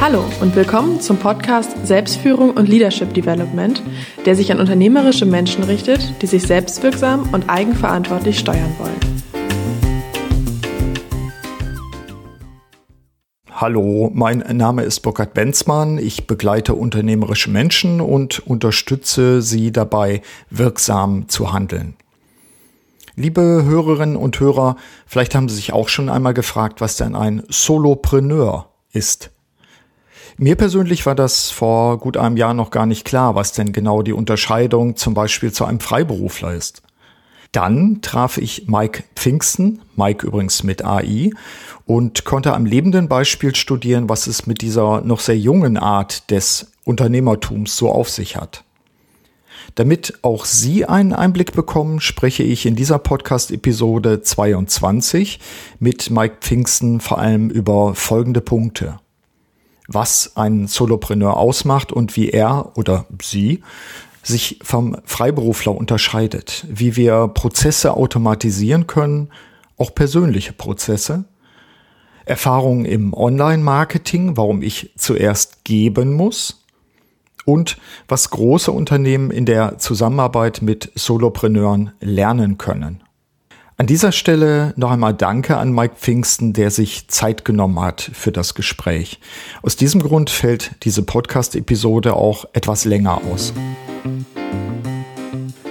[0.00, 3.82] Hallo und willkommen zum Podcast Selbstführung und Leadership Development,
[4.24, 8.98] der sich an unternehmerische Menschen richtet, die sich selbstwirksam und eigenverantwortlich steuern wollen.
[13.50, 15.98] Hallo, mein Name ist Burkhard Benzmann.
[15.98, 21.94] Ich begleite unternehmerische Menschen und unterstütze sie dabei, wirksam zu handeln.
[23.16, 24.76] Liebe Hörerinnen und Hörer,
[25.06, 29.30] vielleicht haben Sie sich auch schon einmal gefragt, was denn ein Solopreneur ist.
[30.42, 34.00] Mir persönlich war das vor gut einem Jahr noch gar nicht klar, was denn genau
[34.00, 36.80] die Unterscheidung zum Beispiel zu einem Freiberufler ist.
[37.52, 41.32] Dann traf ich Mike Pfingsten, Mike übrigens mit AI,
[41.84, 46.72] und konnte am lebenden Beispiel studieren, was es mit dieser noch sehr jungen Art des
[46.84, 48.64] Unternehmertums so auf sich hat.
[49.74, 55.38] Damit auch Sie einen Einblick bekommen, spreche ich in dieser Podcast-Episode 22
[55.80, 59.00] mit Mike Pfingsten vor allem über folgende Punkte.
[59.92, 63.62] Was einen Solopreneur ausmacht und wie er oder sie
[64.22, 69.30] sich vom Freiberufler unterscheidet, wie wir Prozesse automatisieren können,
[69.76, 71.24] auch persönliche Prozesse,
[72.24, 76.60] Erfahrungen im Online-Marketing, warum ich zuerst geben muss,
[77.44, 83.02] und was große Unternehmen in der Zusammenarbeit mit Solopreneuren lernen können.
[83.80, 88.30] An dieser Stelle noch einmal Danke an Mike Pfingsten, der sich Zeit genommen hat für
[88.30, 89.20] das Gespräch.
[89.62, 93.54] Aus diesem Grund fällt diese Podcast-Episode auch etwas länger aus.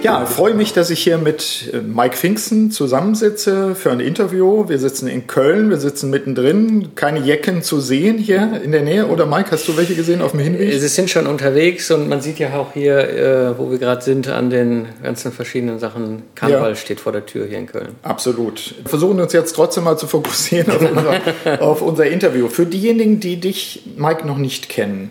[0.02, 4.66] Ja, freue mich, dass ich hier mit äh, Mike Pfingsten zusammensitze für ein Interview.
[4.66, 6.94] Wir sitzen in Köln, wir sitzen mittendrin.
[6.94, 9.08] Keine Jecken zu sehen hier in der Nähe.
[9.08, 10.72] Oder Mike, hast du welche gesehen auf dem Hinweg?
[10.72, 14.28] Sie sind schon unterwegs und man sieht ja auch hier, äh, wo wir gerade sind,
[14.28, 16.22] an den ganzen verschiedenen Sachen.
[16.34, 16.76] Karneval ja.
[16.76, 17.90] steht vor der Tür hier in Köln.
[18.02, 18.74] Absolut.
[18.82, 22.48] Wir versuchen uns jetzt trotzdem mal zu fokussieren auf unser, auf unser Interview.
[22.48, 25.10] Für diejenigen, die dich, Mike, noch nicht kennen,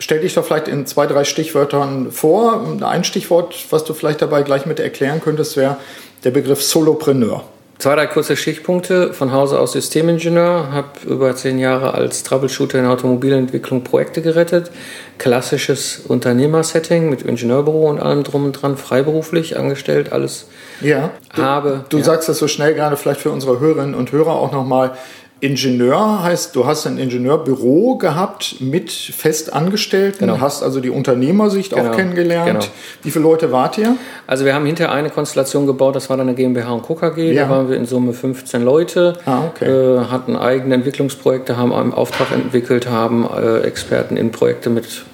[0.00, 2.64] Stell dich doch vielleicht in zwei, drei Stichwörtern vor.
[2.80, 5.76] Ein Stichwort, was du vielleicht dabei gleich mit erklären könntest, wäre
[6.24, 7.44] der Begriff Solopreneur.
[7.80, 9.14] Zwei, drei kurze Stichpunkte.
[9.14, 14.70] Von Hause aus Systemingenieur, habe über zehn Jahre als Troubleshooter in Automobilentwicklung Projekte gerettet.
[15.16, 20.46] Klassisches Unternehmersetting mit Ingenieurbüro und allem drum und dran, freiberuflich angestellt, alles
[20.82, 21.84] ja, du, habe.
[21.88, 22.04] Du ja.
[22.04, 24.92] sagst das so schnell gerade vielleicht für unsere Hörerinnen und Hörer auch nochmal.
[25.40, 30.40] Ingenieur heißt, du hast ein Ingenieurbüro gehabt mit Festangestellten, genau.
[30.40, 31.90] hast also die Unternehmersicht genau.
[31.90, 32.60] auch kennengelernt.
[32.60, 32.72] Genau.
[33.02, 33.96] Wie viele Leute wart ihr?
[34.26, 36.94] Also wir haben hinterher eine Konstellation gebaut, das war dann eine GmbH und Co.
[36.94, 37.44] KG, ja.
[37.44, 39.64] da waren wir in Summe 15 Leute, ah, okay.
[39.64, 45.04] äh, hatten eigene Entwicklungsprojekte, haben einen Auftrag entwickelt, haben äh, Experten in Projekte mit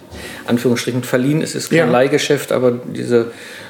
[0.46, 1.40] Anführungsstrichen verliehen.
[1.40, 1.86] Es ist kein ja.
[1.86, 3.26] Leihgeschäft, aber diese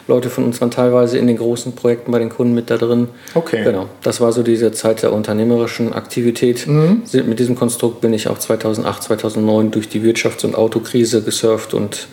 [0.09, 3.09] Leute von uns waren teilweise in den großen Projekten bei den Kunden mit da drin.
[3.34, 3.65] Okay.
[3.65, 3.87] Genau.
[4.03, 6.67] Das war so diese Zeit der unternehmerischen Aktivität.
[6.67, 7.03] Mhm.
[7.27, 12.06] Mit diesem Konstrukt bin ich auch 2008, 2009 durch die Wirtschafts- und Autokrise gesurft und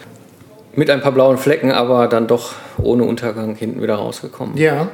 [0.76, 4.58] mit ein paar blauen Flecken, aber dann doch ohne Untergang hinten wieder rausgekommen.
[4.58, 4.88] Ja.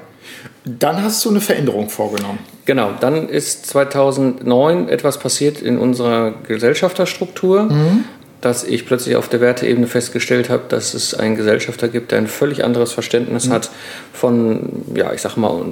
[0.65, 2.39] Dann hast du eine Veränderung vorgenommen.
[2.65, 7.63] Genau, dann ist 2009 etwas passiert in unserer Gesellschafterstruktur.
[7.63, 8.03] Mhm
[8.41, 12.27] dass ich plötzlich auf der Werteebene festgestellt habe, dass es einen Gesellschafter gibt, der ein
[12.27, 13.53] völlig anderes Verständnis mhm.
[13.53, 13.69] hat
[14.13, 15.65] von, ja, ich sag mal,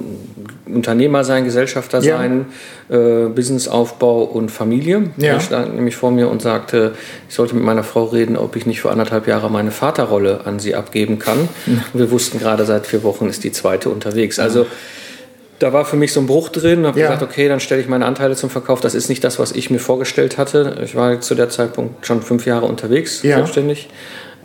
[0.66, 2.46] Unternehmer sein, Gesellschafter sein,
[2.90, 2.96] ja.
[2.96, 5.10] äh, Businessaufbau und Familie.
[5.16, 5.34] Ja.
[5.34, 6.94] Er stand nämlich vor mir und sagte,
[7.28, 10.58] ich sollte mit meiner Frau reden, ob ich nicht für anderthalb Jahre meine Vaterrolle an
[10.58, 11.48] sie abgeben kann.
[11.64, 11.82] Mhm.
[11.94, 14.38] Wir wussten gerade seit vier Wochen ist die zweite unterwegs.
[14.38, 14.66] Also
[15.58, 17.06] da war für mich so ein Bruch drin habe ja.
[17.06, 18.80] gesagt, okay, dann stelle ich meine Anteile zum Verkauf.
[18.80, 20.76] Das ist nicht das, was ich mir vorgestellt hatte.
[20.84, 23.36] Ich war zu der Zeitpunkt schon fünf Jahre unterwegs, ja.
[23.36, 23.88] selbstständig.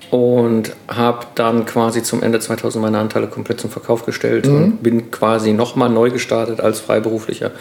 [0.09, 4.56] Und habe dann quasi zum Ende 2000 meine Anteile komplett zum Verkauf gestellt mhm.
[4.56, 7.52] und bin quasi nochmal neu gestartet als freiberuflicher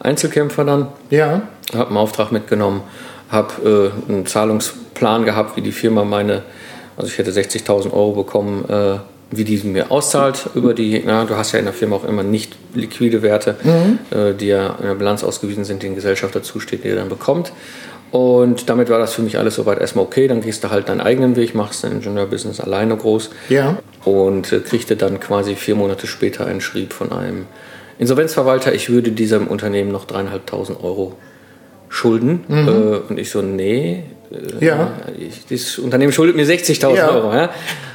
[0.00, 0.88] Einzelkämpfer dann.
[1.10, 1.42] Ja.
[1.74, 2.82] Habe einen Auftrag mitgenommen,
[3.30, 6.42] habe äh, einen Zahlungsplan gehabt, wie die Firma meine,
[6.96, 8.98] also ich hätte 60.000 Euro bekommen, äh,
[9.30, 12.22] wie die mir auszahlt über die, na, du hast ja in der Firma auch immer
[12.22, 13.98] nicht liquide Werte, mhm.
[14.16, 17.08] äh, die ja in der Bilanz ausgewiesen sind, die ein Gesellschafter zusteht, die er dann
[17.08, 17.52] bekommt.
[18.10, 20.28] Und damit war das für mich alles soweit erstmal okay.
[20.28, 23.30] Dann gehst du halt deinen eigenen Weg, machst dein Ingenieurbusiness alleine groß.
[23.50, 23.78] Ja.
[24.04, 27.46] Und äh, kriegte dann quasi vier Monate später einen Schrieb von einem
[27.98, 31.16] Insolvenzverwalter, ich würde diesem Unternehmen noch dreieinhalbtausend Euro
[31.88, 32.44] schulden.
[32.48, 32.68] Mhm.
[32.68, 34.04] Äh, und ich so, nee,
[34.60, 34.92] ja.
[35.18, 37.10] Ich, dieses Unternehmen schuldet mir 60.000 ja.
[37.10, 37.32] Euro.
[37.32, 37.50] Ja.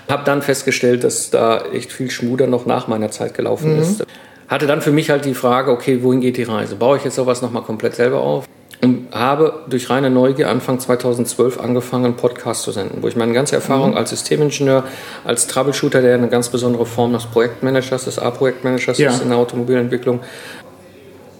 [0.09, 3.81] Habe dann festgestellt, dass da echt viel Schmuder noch nach meiner Zeit gelaufen mhm.
[3.81, 4.05] ist.
[4.47, 6.75] Hatte dann für mich halt die Frage, okay, wohin geht die Reise?
[6.75, 8.45] Baue ich jetzt sowas nochmal komplett selber auf?
[8.81, 13.31] Und habe durch reine Neugier Anfang 2012 angefangen, einen Podcast zu senden, wo ich meine
[13.31, 13.97] ganze Erfahrung mhm.
[13.97, 14.83] als Systemingenieur,
[15.23, 19.11] als Troubleshooter, der eine ganz besondere Form des Projektmanagers, des A-Projektmanagers ja.
[19.11, 20.19] ist in der Automobilentwicklung,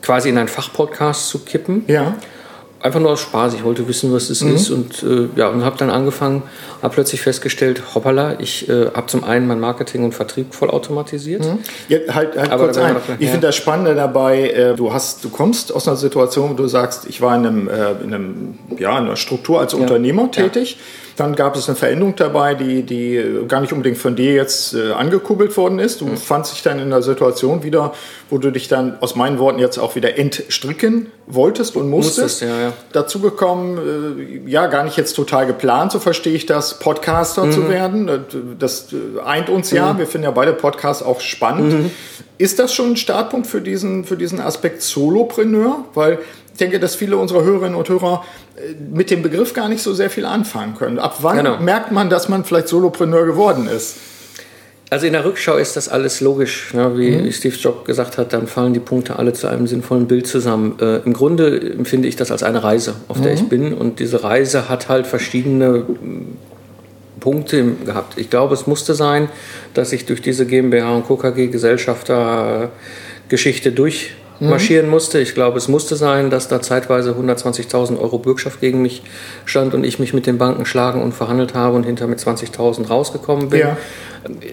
[0.02, 1.84] quasi in einen Fachpodcast zu kippen.
[1.88, 2.16] Ja
[2.84, 3.54] einfach nur aus Spaß.
[3.54, 4.56] Ich wollte wissen, was das mhm.
[4.56, 6.44] ist und äh, ja, und habe dann angefangen,
[6.82, 11.46] habe plötzlich festgestellt, hoppala, ich äh, habe zum einen mein Marketing und Vertrieb voll automatisiert.
[11.46, 11.60] Mhm.
[11.88, 12.98] Ja, halt, halt kurz ein.
[13.20, 13.32] Ich ja.
[13.32, 17.06] finde das Spannende dabei, äh, du hast, du kommst aus einer Situation, wo du sagst,
[17.08, 19.80] ich war in einem, äh, in einem ja, in einer Struktur als ja.
[19.80, 20.78] Unternehmer tätig.
[20.78, 24.74] Ja dann gab es eine Veränderung dabei, die, die gar nicht unbedingt von dir jetzt
[24.74, 26.02] äh, angekuppelt worden ist.
[26.02, 26.18] Du mhm.
[26.18, 27.94] fandst dich dann in einer Situation wieder,
[28.30, 32.20] wo du dich dann aus meinen Worten jetzt auch wieder entstricken wolltest und musstest.
[32.20, 32.74] musstest ja, ja.
[32.92, 37.52] Dazu gekommen, äh, ja, gar nicht jetzt total geplant, so verstehe ich das, Podcaster mhm.
[37.52, 38.10] zu werden.
[38.58, 39.94] Das äh, eint uns ja.
[39.94, 40.00] Mhm.
[40.00, 41.74] Wir finden ja beide Podcasts auch spannend.
[41.74, 41.92] Mhm.
[42.40, 45.86] Ist das schon ein Startpunkt für diesen, für diesen Aspekt Solopreneur?
[45.94, 46.20] Weil
[46.54, 48.24] ich denke, dass viele unserer Hörerinnen und Hörer
[48.56, 51.00] äh, mit dem Begriff gar nicht so sehr viel anfangen können.
[51.00, 51.58] Ab wann genau.
[51.58, 53.98] merkt man, dass man vielleicht Solopreneur geworden ist?
[54.92, 56.72] Also in der Rückschau ist das alles logisch.
[56.76, 56.96] Ne?
[56.96, 57.32] Wie mhm.
[57.32, 60.78] Steve Jobs gesagt hat, dann fallen die Punkte alle zu einem sinnvollen Bild zusammen.
[60.80, 63.24] Äh, Im Grunde empfinde ich das als eine Reise, auf mhm.
[63.24, 63.74] der ich bin.
[63.74, 65.86] Und diese Reise hat halt verschiedene
[67.20, 68.20] Punkte gehabt.
[68.20, 69.30] Ich glaube, es musste sein,
[69.74, 72.70] dass ich durch diese GmbH und KKG Gesellschafter
[73.30, 74.12] Geschichte durch
[74.44, 74.50] Mhm.
[74.50, 75.20] marschieren musste.
[75.20, 79.04] Ich glaube, es musste sein, dass da zeitweise 120.000 Euro Bürgschaft gegen mich
[79.46, 82.88] stand und ich mich mit den Banken schlagen und verhandelt habe und hinter mit 20.000
[82.88, 83.60] rausgekommen bin.
[83.62, 83.78] Ja.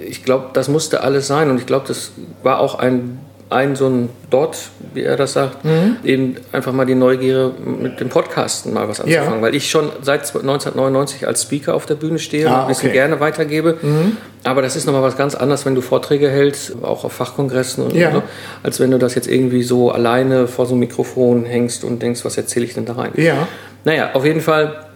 [0.08, 3.18] Ich glaube, das musste alles sein und ich glaube, das war auch ein
[3.50, 4.56] ein so ein Dot,
[4.94, 5.96] wie er das sagt, mhm.
[6.04, 9.42] eben einfach mal die Neugier mit dem Podcasten mal was anzufangen, ja.
[9.42, 12.90] weil ich schon seit 1999 als Speaker auf der Bühne stehe ah, und ein bisschen
[12.90, 12.98] okay.
[12.98, 13.78] gerne weitergebe.
[13.82, 14.16] Mhm.
[14.44, 17.94] Aber das ist nochmal was ganz anderes, wenn du Vorträge hältst, auch auf Fachkongressen und
[17.94, 18.12] ja.
[18.12, 18.22] so,
[18.62, 22.24] als wenn du das jetzt irgendwie so alleine vor so einem Mikrofon hängst und denkst,
[22.24, 23.12] was erzähle ich denn da rein?
[23.16, 23.48] Ja.
[23.84, 24.89] Naja, auf jeden Fall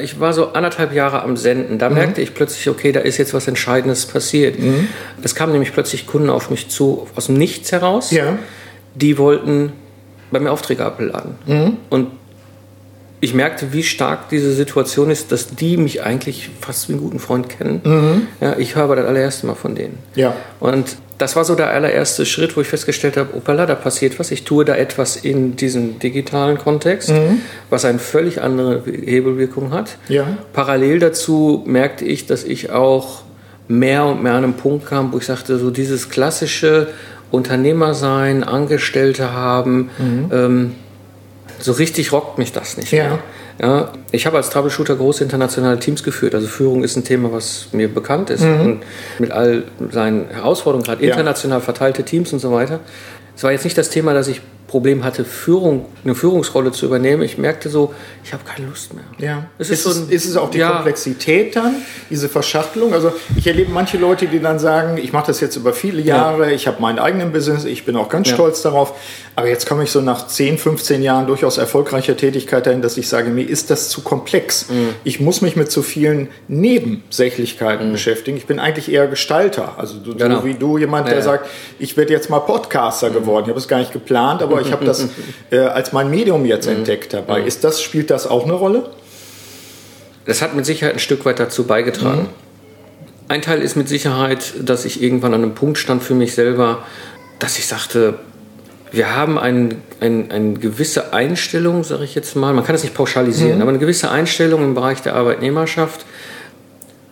[0.00, 1.78] ich war so anderthalb Jahre am Senden.
[1.78, 1.96] Da mhm.
[1.96, 4.58] merkte ich plötzlich, okay, da ist jetzt was Entscheidendes passiert.
[4.58, 4.88] Mhm.
[5.22, 8.10] Es kamen nämlich plötzlich Kunden auf mich zu, aus dem Nichts heraus.
[8.10, 8.38] Ja.
[8.94, 9.72] Die wollten
[10.30, 11.34] bei mir Aufträge abladen.
[11.46, 11.76] Mhm.
[11.90, 12.08] Und
[13.20, 17.20] ich merkte, wie stark diese Situation ist, dass die mich eigentlich fast wie einen guten
[17.20, 17.80] Freund kennen.
[17.84, 18.26] Mhm.
[18.40, 19.98] Ja, ich höre aber das allererste Mal von denen.
[20.14, 20.34] Ja.
[20.58, 24.32] Und das war so der allererste Schritt, wo ich festgestellt habe, opala, da passiert was.
[24.32, 27.42] Ich tue da etwas in diesem digitalen Kontext, mhm.
[27.70, 29.98] was eine völlig andere Hebelwirkung hat.
[30.08, 30.26] Ja.
[30.52, 33.22] Parallel dazu merkte ich, dass ich auch
[33.68, 36.88] mehr und mehr an einen Punkt kam, wo ich sagte, so dieses klassische
[37.30, 40.30] Unternehmer sein, Angestellte haben, mhm.
[40.32, 40.74] ähm,
[41.60, 43.04] so richtig rockt mich das nicht ja.
[43.04, 43.18] mehr.
[43.62, 46.34] Ja, ich habe als Troubleshooter große internationale Teams geführt.
[46.34, 48.42] Also Führung ist ein Thema, was mir bekannt ist.
[48.42, 48.60] Mhm.
[48.60, 48.80] Und
[49.20, 52.80] mit all seinen Herausforderungen, gerade international verteilte Teams und so weiter.
[53.36, 54.40] Es war jetzt nicht das Thema, dass ich
[54.72, 57.22] Problem hatte, Führung, eine Führungsrolle zu übernehmen.
[57.22, 57.92] Ich merkte so,
[58.24, 59.04] ich habe keine Lust mehr.
[59.18, 59.44] Ja.
[59.58, 60.70] Es ist, ist, so ein, ist es auch die ja.
[60.70, 61.74] Komplexität dann,
[62.08, 62.94] diese Verschachtelung?
[62.94, 66.46] Also ich erlebe manche Leute, die dann sagen, ich mache das jetzt über viele Jahre,
[66.46, 66.52] ja.
[66.52, 68.34] ich habe meinen eigenen Business, ich bin auch ganz ja.
[68.34, 68.94] stolz darauf,
[69.36, 73.08] aber jetzt komme ich so nach 10, 15 Jahren durchaus erfolgreicher Tätigkeit dahin, dass ich
[73.08, 74.70] sage, mir ist das zu komplex.
[74.70, 74.94] Mhm.
[75.04, 77.92] Ich muss mich mit zu vielen Nebensächlichkeiten mhm.
[77.92, 78.38] beschäftigen.
[78.38, 79.74] Ich bin eigentlich eher Gestalter.
[79.76, 80.44] Also so genau.
[80.44, 81.46] wie du, jemand, der sagt,
[81.78, 83.14] ich werde jetzt mal Podcaster mhm.
[83.14, 83.44] geworden.
[83.44, 85.08] Ich habe es gar nicht geplant, aber ich habe das
[85.50, 86.76] äh, als mein Medium jetzt mhm.
[86.76, 87.40] entdeckt dabei.
[87.40, 87.46] Mhm.
[87.46, 88.90] Ist das, spielt das auch eine Rolle?
[90.24, 92.22] Das hat mit Sicherheit ein Stück weit dazu beigetragen.
[92.22, 92.28] Mhm.
[93.28, 96.84] Ein Teil ist mit Sicherheit, dass ich irgendwann an einem Punkt stand für mich selber,
[97.38, 98.18] dass ich sagte,
[98.92, 102.94] wir haben ein, ein, eine gewisse Einstellung, sage ich jetzt mal, man kann es nicht
[102.94, 103.62] pauschalisieren, mhm.
[103.62, 106.04] aber eine gewisse Einstellung im Bereich der Arbeitnehmerschaft,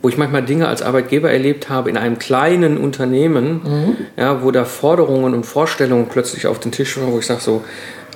[0.02, 3.96] wo ich manchmal Dinge als Arbeitgeber erlebt habe in einem kleinen Unternehmen, mhm.
[4.16, 7.62] ja, wo da Forderungen und Vorstellungen plötzlich auf den Tisch waren, wo ich sage so,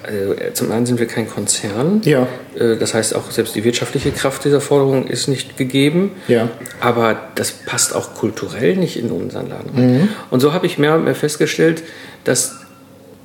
[0.04, 2.00] äh, zum einen sind wir kein Konzern.
[2.04, 2.26] Ja.
[2.58, 6.12] Äh, das heißt, auch selbst die wirtschaftliche Kraft dieser Forderung ist nicht gegeben.
[6.28, 6.48] Ja.
[6.80, 9.70] Aber das passt auch kulturell nicht in unseren Laden.
[9.74, 10.08] Mhm.
[10.30, 11.82] Und so habe ich mehr und mehr festgestellt,
[12.24, 12.60] dass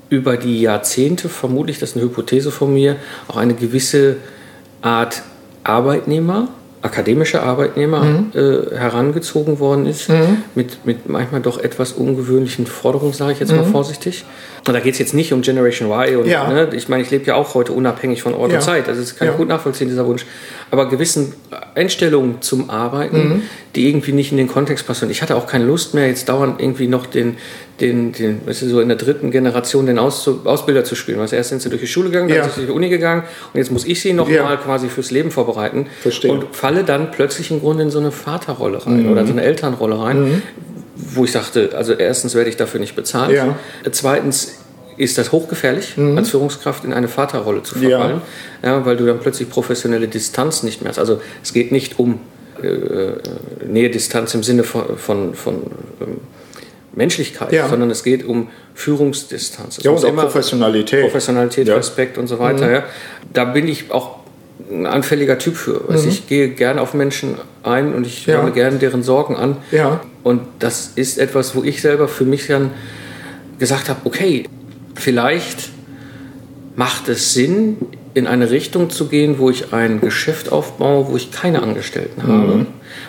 [0.10, 2.96] über die Jahrzehnte, vermutlich, das ist eine Hypothese von mir,
[3.28, 4.18] auch eine gewisse
[4.82, 5.22] Art
[5.64, 6.48] Arbeitnehmer
[6.82, 8.32] akademischer Arbeitnehmer mhm.
[8.34, 10.44] äh, herangezogen worden ist, mhm.
[10.56, 13.58] mit, mit manchmal doch etwas ungewöhnlichen Forderungen, sage ich jetzt mhm.
[13.58, 14.24] mal vorsichtig.
[14.68, 16.18] Und da geht es jetzt nicht um Generation Y.
[16.22, 16.48] Und, ja.
[16.48, 18.60] ne, ich meine, ich lebe ja auch heute unabhängig von Ort ja.
[18.60, 18.88] und Zeit.
[18.88, 20.26] Also das kann ich gut nachvollziehen, dieser Wunsch.
[20.72, 21.34] Aber gewissen
[21.76, 23.42] Einstellungen zum Arbeiten, mhm.
[23.76, 25.06] die irgendwie nicht in den Kontext passen.
[25.06, 27.38] Und ich hatte auch keine Lust mehr, jetzt dauernd irgendwie noch den,
[27.82, 31.20] den, den weißt du, so in der dritten Generation den Aus Ausbilder zu spielen.
[31.20, 32.44] Weißt, erst sind sie durch die Schule gegangen, dann ja.
[32.44, 34.44] sind sie durch die Uni gegangen und jetzt muss ich sie noch ja.
[34.44, 35.88] mal quasi fürs Leben vorbereiten.
[36.02, 36.32] Verstehe.
[36.32, 39.12] Und falle dann plötzlich im Grunde in so eine Vaterrolle rein mhm.
[39.12, 40.42] oder so eine Elternrolle rein, mhm.
[40.96, 43.36] wo ich sagte, also erstens werde ich dafür nicht bezahlt.
[43.36, 43.56] Ja.
[43.92, 44.60] Zweitens
[44.98, 46.18] ist das hochgefährlich, mhm.
[46.18, 48.22] als Führungskraft in eine Vaterrolle zu verfallen,
[48.62, 48.78] ja.
[48.78, 48.86] ja.
[48.86, 51.00] weil du dann plötzlich professionelle Distanz nicht mehr hast.
[51.00, 52.20] Also es geht nicht um
[52.62, 53.18] äh, äh
[53.66, 55.56] Nähe, Distanz im Sinne von, von, von
[56.02, 56.18] ähm,
[56.94, 57.68] Menschlichkeit, ja.
[57.68, 59.78] sondern es geht um Führungsdistanz.
[59.78, 61.04] Es ja, und auch Professionalität.
[61.04, 61.76] Professionalität, ja.
[61.76, 62.68] Respekt und so weiter.
[62.68, 62.74] Mhm.
[62.74, 62.84] Ja.
[63.34, 64.20] Da bin ich auch
[64.72, 65.82] ein anfälliger Typ für.
[65.88, 66.10] Also Mhm.
[66.10, 69.58] Ich gehe gerne auf Menschen ein und ich höre gerne deren Sorgen an.
[69.72, 70.02] Ja.
[70.24, 72.72] Und das ist etwas, wo ich selber für mich dann
[73.58, 74.46] gesagt habe, okay,
[74.96, 75.70] vielleicht
[76.76, 77.78] macht es Sinn,
[78.14, 82.66] in eine Richtung zu gehen, wo ich ein Geschäft aufbaue, wo ich keine Angestellten habe,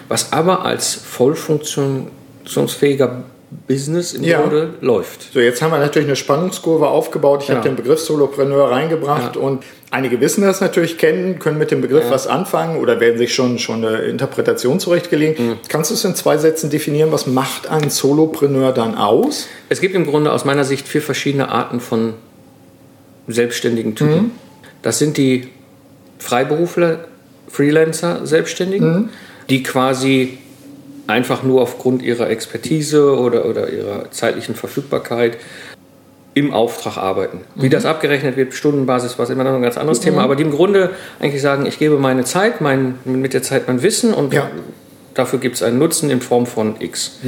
[0.08, 3.24] was aber als voll funktionsfähiger
[3.66, 4.40] Business im Ja.
[4.40, 5.32] Grunde läuft.
[5.32, 7.42] So, jetzt haben wir natürlich eine Spannungskurve aufgebaut.
[7.42, 7.56] Ich Ja.
[7.56, 9.42] habe den Begriff Solopreneur reingebracht Ja.
[9.42, 13.34] und einige wissen das natürlich, kennen, können mit dem Begriff was anfangen oder werden sich
[13.34, 15.48] schon, schon eine Interpretation zurechtgelegen.
[15.48, 15.56] Mhm.
[15.68, 17.10] Kannst du es in zwei Sätzen definieren?
[17.10, 19.48] Was macht ein Solopreneur dann aus?
[19.68, 22.14] Es gibt im Grunde aus meiner Sicht vier verschiedene Arten von
[23.26, 24.32] selbstständigen Typen.
[24.82, 25.48] Das sind die
[26.18, 27.06] Freiberufler,
[27.48, 29.10] Freelancer, Selbstständigen,
[29.48, 30.38] die quasi
[31.10, 35.36] einfach nur aufgrund ihrer Expertise oder, oder ihrer zeitlichen Verfügbarkeit
[36.34, 37.40] im Auftrag arbeiten.
[37.56, 40.52] Wie das abgerechnet wird, Stundenbasis, was immer noch ein ganz anderes Thema, aber die im
[40.52, 44.48] Grunde eigentlich sagen, ich gebe meine Zeit, mein, mit der Zeit mein Wissen und Ja.
[45.14, 47.18] dafür gibt es einen Nutzen in Form von X.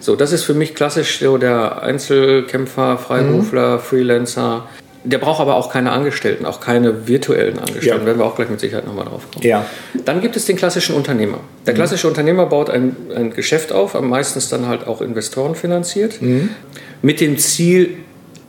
[0.00, 4.68] So, das ist für mich klassisch so der Einzelkämpfer, Freiberufler, Freelancer.
[5.06, 8.00] Der braucht aber auch keine Angestellten, auch keine virtuellen Angestellten.
[8.00, 8.06] Ja.
[8.06, 9.46] Werden wir auch gleich mit Sicherheit nochmal drauf kommen.
[9.46, 9.66] Ja.
[10.06, 11.38] Dann gibt es den klassischen Unternehmer.
[11.66, 16.20] Der klassische Unternehmer baut ein, ein Geschäft auf, am meistens dann halt auch Investoren finanziert,
[17.02, 17.96] mit dem Ziel,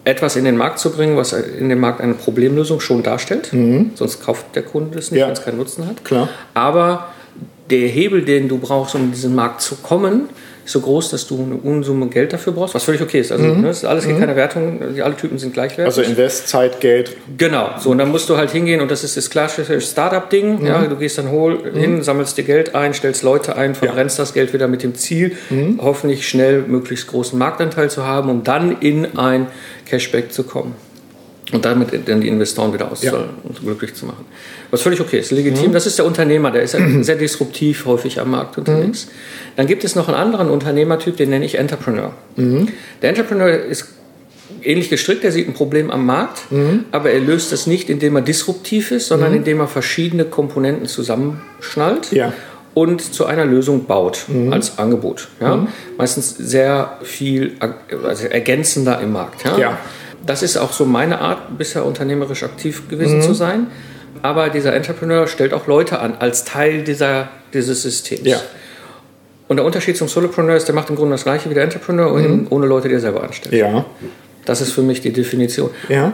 [0.05, 3.51] etwas in den Markt zu bringen, was in dem Markt eine Problemlösung schon darstellt.
[3.95, 5.25] Sonst kauft der Kunde es nicht, Ja.
[5.27, 6.05] wenn es keinen Nutzen hat.
[6.05, 6.29] Klar.
[6.53, 7.07] Aber
[7.69, 10.29] der Hebel, den du brauchst, um in diesen Markt zu kommen,
[10.65, 13.31] so groß, dass du eine Unsumme Geld dafür brauchst, was völlig okay ist.
[13.31, 15.85] Also ne, das ist alles hier keine Wertung, alle Typen sind gleichwertig.
[15.85, 17.15] Also Invest, Zeit, Geld.
[17.37, 20.65] Genau, so und dann musst du halt hingehen und das ist das klassische Startup-Ding.
[20.65, 24.33] Ja, du gehst dann hol, hin, sammelst dir Geld ein, stellst Leute ein, verbrennst das
[24.33, 25.37] Geld wieder mit dem Ziel,
[25.79, 29.47] hoffentlich schnell möglichst großen Marktanteil zu haben, um dann in ein
[29.85, 30.75] Cashback zu kommen.
[31.51, 34.25] Und damit dann die Investoren wieder auszahlen und glücklich zu machen.
[34.71, 35.73] Was völlig okay ist, legitim.
[35.73, 39.07] Das ist der Unternehmer, der ist ja sehr disruptiv häufig am Markt unterwegs.
[39.55, 42.13] Dann gibt es noch einen anderen Unternehmertyp, den nenne ich Entrepreneur.
[42.37, 43.89] Der Entrepreneur ist
[44.63, 46.41] ähnlich gestrickt, er sieht ein Problem am Markt,
[46.91, 52.11] aber er löst es nicht, indem er disruptiv ist, sondern indem er verschiedene Komponenten zusammenschnallt
[52.11, 52.33] Ja.
[52.73, 55.27] und zu einer Lösung baut als Angebot.
[55.39, 55.67] Ja?
[55.97, 57.53] Meistens sehr viel
[58.03, 59.45] also ergänzender im Markt.
[59.45, 59.57] Ja?
[59.59, 59.77] Ja.
[60.25, 63.67] Das ist auch so meine Art, bisher unternehmerisch aktiv gewesen zu sein.
[64.21, 68.21] Aber dieser Entrepreneur stellt auch Leute an als Teil dieser, dieses Systems.
[68.23, 68.41] Ja.
[69.47, 72.11] Und der Unterschied zum Solopreneur ist, der macht im Grunde das gleiche wie der Entrepreneur,
[72.49, 73.53] ohne Leute, die er selber anstellt.
[73.53, 73.85] Ja.
[74.45, 76.13] Das ist für mich die Definition Ja.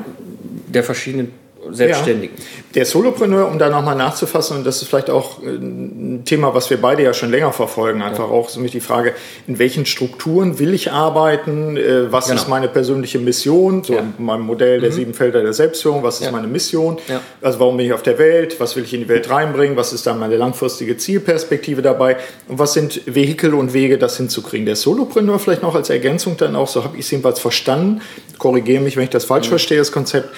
[0.68, 1.32] der verschiedenen
[1.70, 2.36] Selbstständigen.
[2.76, 6.70] Der Solopreneur, um da nochmal nachzufassen, und das ist vielleicht auch äh, ein Thema, was
[6.70, 9.14] wir beide ja schon länger verfolgen, einfach auch so mit die Frage,
[9.48, 12.42] in welchen Strukturen will ich arbeiten, äh, was Genau.
[12.42, 14.00] ist meine persönliche Mission, so Ja.
[14.18, 16.32] in meinem Modell der sieben Felder der Selbstführung, was ist Ja.
[16.32, 17.22] meine Mission, Ja.
[17.42, 19.94] also warum bin ich auf der Welt, was will ich in die Welt reinbringen, was
[19.94, 24.66] ist dann meine langfristige Zielperspektive dabei und was sind Vehikel und Wege, das hinzukriegen.
[24.66, 28.02] Der Solopreneur vielleicht noch als Ergänzung dann auch, so habe ich es jedenfalls verstanden,
[28.38, 30.30] korrigiere mich, wenn ich das falsch verstehe, das Konzept,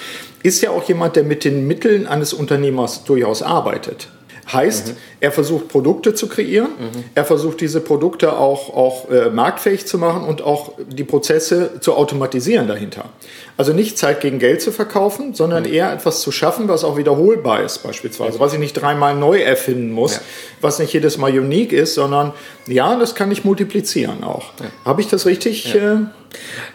[0.44, 4.08] ist ja auch jemand, der mit den Mitteln eines Unternehmers durchaus arbeitet.
[4.52, 6.68] Heißt, er versucht Produkte zu kreieren,
[7.14, 11.94] er versucht diese Produkte auch, auch äh, marktfähig zu machen und auch die Prozesse zu
[11.94, 13.06] automatisieren dahinter.
[13.56, 17.62] Also nicht Zeit gegen Geld zu verkaufen, sondern eher etwas zu schaffen, was auch wiederholbar
[17.62, 20.20] ist beispielsweise, was ich nicht dreimal neu erfinden muss, Ja.
[20.60, 22.32] was nicht jedes Mal unique ist, sondern
[22.66, 24.46] ja, das kann ich multiplizieren auch.
[24.84, 25.72] Habe ich das richtig?
[25.74, 25.96] Äh,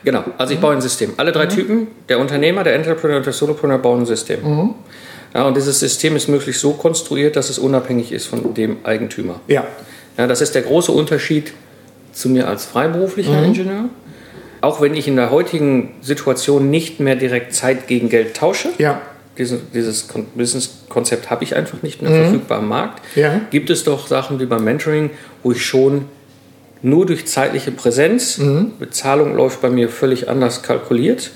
[0.05, 1.15] Genau, also ich baue ein System.
[1.17, 4.73] Alle drei Typen, der Unternehmer, der Entrepreneur und der Solopreneur, bauen ein System.
[5.33, 9.41] Ja, und dieses System ist möglichst so konstruiert, dass es unabhängig ist von dem Eigentümer.
[9.47, 9.65] ja.
[10.17, 11.53] Ja, das ist der große Unterschied
[12.13, 13.85] zu mir als freiberuflicher Ingenieur.
[14.61, 19.01] Auch wenn ich in der heutigen Situation nicht mehr direkt Zeit gegen Geld tausche, Ja.
[19.37, 23.39] Diese, dieses Kon- Business-Konzept habe ich einfach nicht mehr verfügbar am Markt, Ja.
[23.51, 25.11] gibt es doch Sachen wie beim Mentoring,
[25.43, 26.05] wo ich schon
[26.81, 28.37] nur durch zeitliche Präsenz,
[28.79, 31.31] Bezahlung läuft bei mir völlig anders kalkuliert,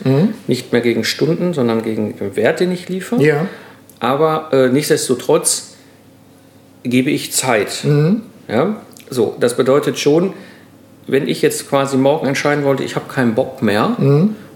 [0.47, 3.23] nicht mehr gegen Stunden, sondern gegen den Wert, den ich liefere.
[3.23, 3.47] Ja.
[4.01, 5.75] Aber äh, nichtsdestotrotz
[6.83, 7.85] gebe ich Zeit.
[8.49, 8.81] Ja?
[9.09, 10.33] So, das bedeutet schon,
[11.07, 13.95] wenn ich jetzt quasi morgen entscheiden wollte, ich habe keinen Bock mehr,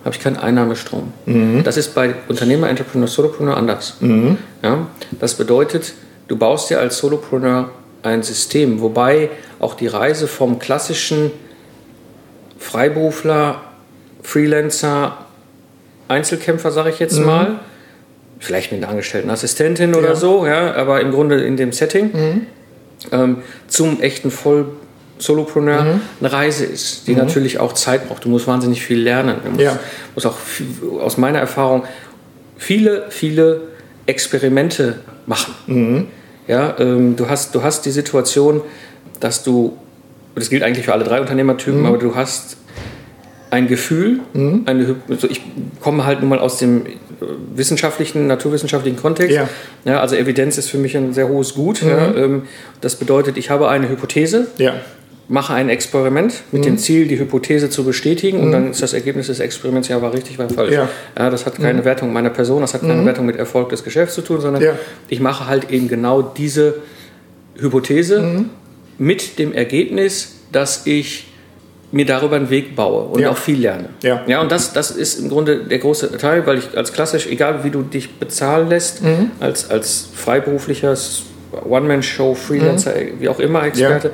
[0.05, 1.11] habe ich keinen Einnahmestrom.
[1.63, 3.97] Das ist bei Unternehmer, Entrepreneur, Solopreneur anders.
[4.63, 4.87] Ja?
[5.19, 5.93] Das bedeutet,
[6.27, 7.69] du baust dir als Solopreneur
[8.03, 11.31] ein System, wobei auch die Reise vom klassischen
[12.57, 13.61] Freiberufler,
[14.23, 15.17] Freelancer,
[16.07, 17.59] Einzelkämpfer, sage ich jetzt mal,
[18.39, 20.15] vielleicht mit einer angestellten Assistentin oder Ja.
[20.15, 22.45] so, ja, aber im Grunde in dem Setting,
[23.11, 23.37] ähm,
[23.67, 24.31] zum echten
[25.19, 28.25] Voll-Solopreneur eine Reise ist, die natürlich auch Zeit braucht.
[28.25, 29.37] Du musst wahnsinnig viel lernen.
[29.43, 29.79] Du musst, Ja.
[30.15, 30.67] musst auch viel,
[30.99, 31.83] aus meiner Erfahrung
[32.57, 33.61] viele, viele
[34.05, 35.53] Experimente machen.
[35.67, 36.07] Mhm.
[36.47, 38.61] Ja, ähm, du, hast, du hast die Situation,
[39.19, 39.77] dass du,
[40.35, 41.85] das gilt eigentlich für alle drei Unternehmertypen, mhm.
[41.85, 42.57] aber du hast
[43.49, 44.63] ein Gefühl, mhm.
[44.65, 45.41] eine, also ich
[45.81, 46.89] komme halt nun mal aus dem äh,
[47.55, 49.35] wissenschaftlichen, naturwissenschaftlichen Kontext.
[49.35, 49.49] Ja.
[49.85, 49.99] ja.
[49.99, 51.81] also Evidenz ist für mich ein sehr hohes Gut.
[51.81, 51.89] Mhm.
[51.89, 52.41] Ja, ähm,
[52.81, 54.75] das bedeutet, ich habe eine Hypothese, ja.
[55.29, 56.65] Mache ein Experiment mit mhm.
[56.65, 58.51] dem Ziel, die Hypothese zu bestätigen und mhm.
[58.51, 60.73] dann ist das Ergebnis des Experiments ja war richtig, war falsch.
[60.73, 60.89] Ja.
[61.15, 61.85] das hat keine mhm.
[61.85, 63.05] Wertung meiner Person, das hat keine mhm.
[63.05, 64.63] Wertung mit Erfolg des Geschäfts zu tun, sondern
[65.09, 66.75] ich mache halt eben genau diese
[67.59, 68.45] Hypothese
[68.97, 71.27] mit dem Ergebnis, dass ich
[71.91, 73.31] mir darüber einen Weg baue und ja.
[73.31, 73.89] auch viel lerne.
[74.01, 77.27] Ja, ja und das, das ist im Grunde der große Teil, weil ich als klassisch,
[77.27, 79.31] egal wie du dich bezahlen lässt, mhm.
[79.39, 80.95] als, als freiberuflicher
[81.67, 83.21] One-Man-Show, Freelancer, mhm.
[83.21, 84.13] wie auch immer Experte, ja.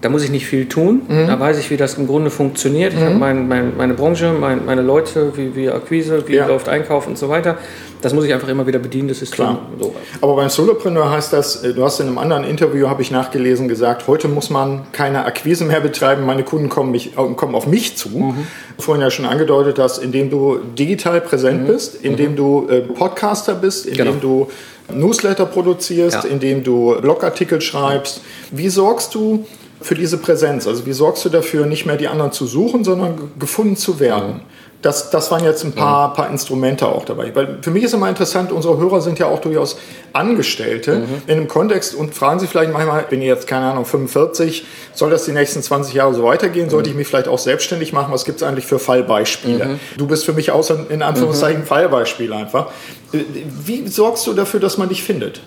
[0.00, 1.02] Da muss ich nicht viel tun.
[1.08, 1.26] Mhm.
[1.26, 2.92] Da weiß ich, wie das im Grunde funktioniert.
[2.94, 3.20] Ich habe mhm.
[3.20, 7.28] mein, mein, meine Branche, mein, meine Leute, wie, wie Akquise, wie läuft Einkauf und so
[7.28, 7.58] weiter
[8.02, 9.58] das muss ich einfach immer wieder bedienen, das ist klar.
[9.78, 9.94] So.
[10.20, 13.68] Aber beim Solopreneur heißt das, äh, du hast in einem anderen Interview, habe ich nachgelesen,
[13.68, 17.66] gesagt, heute muss man keine Akquise mehr betreiben, meine Kunden kommen, mich, äh, kommen auf
[17.66, 18.08] mich zu.
[18.08, 18.46] Mhm.
[18.78, 21.66] Vorhin ja schon angedeutet hast, indem du digital präsent mhm.
[21.66, 22.36] bist, indem mhm.
[22.36, 24.20] du äh, Podcaster bist, indem genau.
[24.20, 24.48] du
[24.92, 26.30] Newsletter produzierst, ja.
[26.30, 28.22] indem du Blogartikel schreibst.
[28.50, 29.44] Wie sorgst du
[29.80, 30.66] für diese Präsenz?
[30.66, 34.42] Also wie sorgst du dafür, nicht mehr die anderen zu suchen, sondern gefunden zu werden?
[34.82, 36.14] Das, das waren jetzt ein paar, mhm.
[36.14, 37.34] paar Instrumente auch dabei.
[37.34, 39.76] Weil für mich ist immer interessant, unsere Hörer sind ja auch durchaus
[40.14, 41.22] Angestellte mhm.
[41.26, 45.10] in einem Kontext und fragen sich vielleicht manchmal, bin ich jetzt, keine Ahnung, 45, soll
[45.10, 46.66] das die nächsten 20 Jahre so weitergehen?
[46.66, 46.70] Mhm.
[46.70, 48.12] Sollte ich mich vielleicht auch selbstständig machen?
[48.12, 49.64] Was gibt es eigentlich für Fallbeispiele?
[49.66, 49.80] Mhm.
[49.98, 51.66] Du bist für mich auch in Anführungszeichen mhm.
[51.66, 52.68] Fallbeispiel einfach.
[53.12, 55.42] Wie sorgst du dafür, dass man dich findet?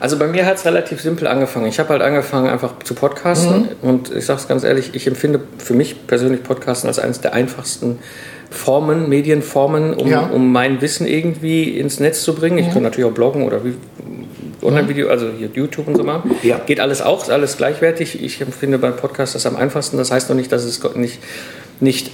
[0.00, 1.66] Also bei mir hat es relativ simpel angefangen.
[1.66, 3.88] Ich habe halt angefangen einfach zu podcasten mhm.
[3.88, 7.34] und ich sage es ganz ehrlich, ich empfinde für mich persönlich Podcasten als eines der
[7.34, 7.98] einfachsten
[8.50, 10.26] Formen, Medienformen, um, ja.
[10.26, 12.58] um mein Wissen irgendwie ins Netz zu bringen.
[12.58, 12.72] Ich mhm.
[12.72, 13.74] kann natürlich auch bloggen oder wie,
[14.62, 16.30] Online-Video, also hier YouTube und so machen.
[16.42, 16.58] Ja.
[16.64, 18.22] Geht alles auch, ist alles gleichwertig.
[18.22, 19.96] Ich empfinde beim Podcast das am einfachsten.
[19.98, 21.18] Das heißt noch nicht, dass es nicht,
[21.80, 22.10] nicht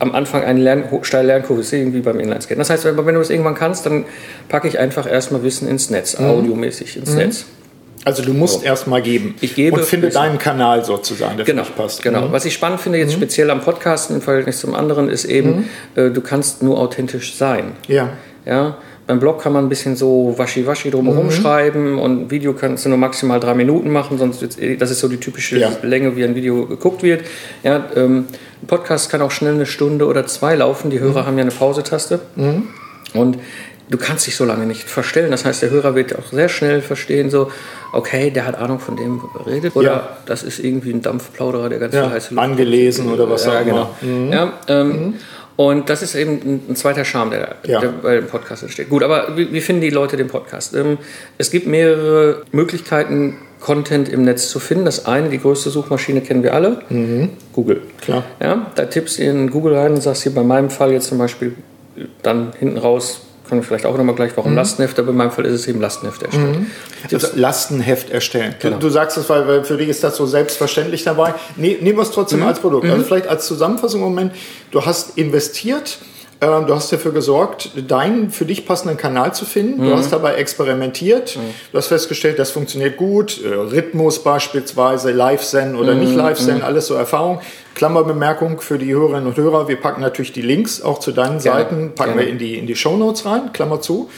[0.00, 2.58] am Anfang eine Lern steile Lernkurve ist, irgendwie beim Inlineskaten.
[2.58, 4.04] Das heißt, wenn, wenn du es irgendwann kannst, dann
[4.48, 6.26] packe ich einfach erstmal Wissen ins Netz, mhm.
[6.26, 7.16] audiomäßig ins mhm.
[7.16, 7.44] Netz.
[8.04, 8.66] Also du musst so.
[8.66, 9.34] erstmal geben.
[9.42, 12.02] Ich gebe und finde deinen Kanal sozusagen, der genau, passt.
[12.02, 12.28] Genau.
[12.28, 12.32] Mhm.
[12.32, 13.18] Was ich spannend finde jetzt mhm.
[13.18, 16.02] speziell am Podcasten im Verhältnis zum anderen ist eben, mhm.
[16.02, 17.72] äh, du kannst nur authentisch sein.
[17.86, 18.10] Ja.
[18.46, 18.78] Ja.
[19.10, 21.30] Beim Blog kann man ein bisschen so waschi-waschi drumherum mhm.
[21.32, 25.16] schreiben und Video kannst du nur maximal drei Minuten machen, sonst das ist so die
[25.16, 25.72] typische ja.
[25.82, 27.24] Länge, wie ein Video geguckt wird.
[27.64, 28.26] Ja, ähm,
[28.62, 30.90] ein Podcast kann auch schnell eine Stunde oder zwei laufen.
[30.90, 31.26] Die Hörer mhm.
[31.26, 32.20] haben ja eine Pausetaste.
[32.36, 32.68] Mhm.
[33.12, 33.38] Und
[33.90, 35.32] du kannst dich so lange nicht verstellen.
[35.32, 37.50] Das heißt, der Hörer wird auch sehr schnell verstehen, so,
[37.92, 40.16] okay, der hat Ahnung von dem redet, oder ja.
[40.26, 43.64] das ist irgendwie ein Dampfplauderer, der ganz ja, heiße Luft Angelesen oder was ja, auch
[43.64, 43.90] genau.
[44.02, 44.12] immer.
[44.12, 44.32] Mhm.
[44.32, 45.14] Ja, ähm, mhm.
[45.60, 47.80] Und das ist eben ein, zweiter Charme, der, ja.
[47.80, 48.88] der bei dem Podcast entsteht.
[48.88, 50.74] Gut, aber wie, wie finden die Leute den Podcast?
[50.74, 50.96] Ähm,
[51.36, 54.86] es gibt mehrere Möglichkeiten, Content im Netz zu finden.
[54.86, 57.28] Das eine, die größte Suchmaschine kennen wir alle, mhm.
[57.52, 57.82] Google.
[58.00, 58.24] Klar.
[58.40, 61.18] Ja, da tippst du in Google rein und sagst hier bei meinem Fall jetzt zum
[61.18, 61.54] Beispiel
[62.22, 64.56] dann hinten raus können wir vielleicht auch nochmal gleich, warum mhm.
[64.56, 66.70] Lastenheft, aber in meinem Fall ist es eben Lastenheft erstellen.
[67.10, 67.14] Mhm.
[67.14, 68.54] Also Lastenheft erstellen.
[68.60, 68.76] Genau.
[68.78, 71.34] Du, du, sagst es, weil, weil, für dich ist das so selbstverständlich dabei.
[71.56, 72.46] Ne, nehmen wir es trotzdem mhm.
[72.46, 72.86] als Produkt.
[72.86, 73.04] Also mhm.
[73.04, 74.32] vielleicht als Zusammenfassung im Moment,
[74.70, 75.98] du hast investiert,
[76.42, 79.82] ähm, du hast dafür gesorgt, deinen für dich passenden Kanal zu finden.
[79.82, 79.96] Du mhm.
[79.96, 81.36] hast dabei experimentiert.
[81.36, 81.40] Mhm.
[81.72, 83.44] Du hast festgestellt, das funktioniert gut.
[83.44, 86.00] Äh, Rhythmus beispielsweise, Live-Zen oder mhm.
[86.00, 86.64] nicht Live-Zen, mhm.
[86.64, 87.40] alles so Erfahrung.
[87.74, 89.68] Klammerbemerkung für die Hörerinnen und Hörer.
[89.68, 91.60] Wir packen natürlich die Links auch zu deinen Gerne.
[91.60, 92.26] Seiten, packen Gerne.
[92.26, 94.08] wir in die, in die Show Notes rein, Klammer zu.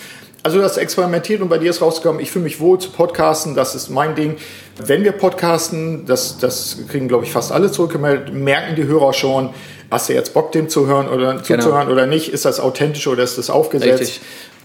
[0.42, 3.55] Also du hast experimentiert und bei dir ist rausgekommen, ich fühle mich wohl zu podcasten,
[3.55, 4.37] das ist mein Ding.
[4.85, 9.50] Wenn wir podcasten, das, das kriegen glaube ich fast alle zurückgemeldet, merken die Hörer schon,
[9.90, 11.42] hast du jetzt Bock dem zu hören oder genau.
[11.42, 14.00] zuzuhören oder nicht, ist das authentisch oder ist das aufgesetzt?
[14.00, 14.20] Richtig.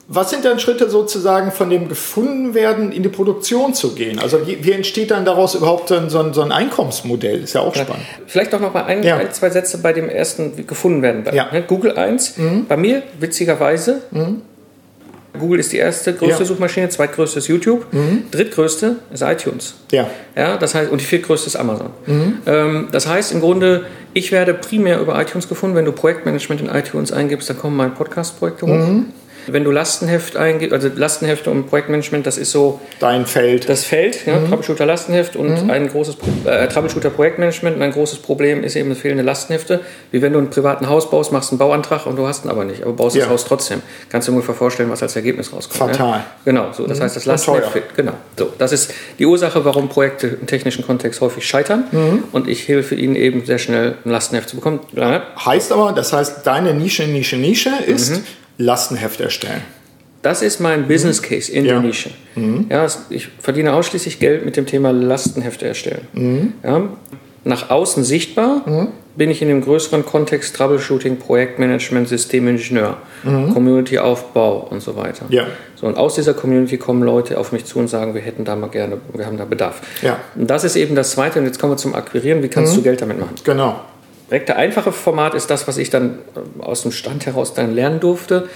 [0.10, 4.20] Was sind dann Schritte sozusagen von dem gefunden werden in die Produktion zu gehen?
[4.20, 7.44] Also wie, wie entsteht dann daraus überhaupt so ein, so ein Einkommensmodell?
[7.44, 8.06] Ist ja auch spannend.
[8.26, 9.18] Vielleicht auch noch mal ein, ja.
[9.18, 11.26] ein, zwei Sätze bei dem ersten gefunden werden.
[11.34, 11.50] Ja.
[11.60, 12.38] Google 1.
[12.38, 12.66] Mhm.
[12.68, 14.44] Bei mir witzigerweise mhm.
[15.38, 16.46] Google ist die erste größte ja.
[16.46, 18.24] Suchmaschine, zweitgrößte ist YouTube, mhm.
[18.32, 19.76] drittgrößte ist iTunes.
[19.92, 20.10] Ja.
[20.36, 20.58] ja.
[20.58, 21.92] Das heißt, und die viertgrößte ist Amazon.
[22.06, 22.38] Mhm.
[22.46, 25.76] Ähm, das heißt im Grunde, ich werde primär über iTunes gefunden.
[25.76, 28.88] Wenn du Projektmanagement in iTunes eingibst, dann kommen meine Podcast-Projekte hoch.
[28.88, 29.06] Mhm.
[29.48, 33.70] Wenn du Lastenheft eingibst, also Lastenhefte und Projektmanagement, das ist so dein Feld.
[33.70, 34.50] Das Feld, ja, mhm.
[34.50, 35.70] Troubleshooter Lastenheft und mhm.
[35.70, 39.82] ein großes äh, Troubleshooter Projektmanagement und ein großes Problem ist eben fehlende Lastenhefte.
[40.12, 42.66] Wie wenn du einen privaten Haus baust, machst einen Bauantrag und du hast ihn aber
[42.66, 43.24] nicht, aber baust ja.
[43.24, 43.82] das Haus trotzdem.
[44.10, 45.96] Kannst du dir ungefähr vorstellen, was als Ergebnis rauskommt.
[45.96, 46.20] Fatal.
[46.20, 46.26] Ja?
[46.46, 46.88] Genau, so.
[46.88, 47.04] Das mhm.
[47.04, 47.96] heißt, das Lastenheft fehlt.
[47.96, 48.14] Genau.
[48.38, 51.86] So, das ist die Ursache, warum Projekte im technischen Kontext häufig scheitern.
[51.92, 52.24] Mhm.
[52.32, 54.80] Und ich helfe ihnen eben sehr schnell ein Lastenheft zu bekommen.
[54.94, 55.24] Ja.
[55.46, 58.24] Heißt aber, das heißt, deine Nische, Nische, Nische ist mhm.
[58.58, 59.62] Lastenheft erstellen.
[60.24, 61.74] Das ist mein Business Case in Ja.
[61.74, 62.10] der Nische.
[62.70, 66.54] Ja, es- ich verdiene ausschließlich Geld mit dem Thema Lastenhefte erstellen.
[66.64, 66.90] Ja,
[67.44, 72.98] nach außen sichtbar bin ich in dem größeren Kontext Troubleshooting, Projektmanagement, Systemingenieur,
[73.54, 75.26] Community-Aufbau und so weiter.
[75.30, 75.46] Ja.
[75.76, 78.56] So, und aus dieser Community kommen Leute auf mich zu und sagen, wir hätten da
[78.56, 79.82] mal gerne, wir haben da Bedarf.
[80.02, 80.18] Ja.
[80.36, 81.40] Und das ist eben das Zweite.
[81.40, 82.42] Und jetzt kommen wir zum Akquirieren.
[82.44, 83.36] Wie kannst du Geld damit machen?
[83.44, 83.80] Genau.
[84.30, 87.74] Direkt der einfache Format ist das, was ich dann äh, aus dem Stand heraus dann
[87.74, 88.50] lernen durfte.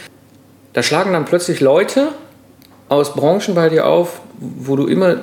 [0.74, 2.10] Da schlagen dann plötzlich Leute
[2.90, 5.22] aus Branchen bei dir auf, wo du immer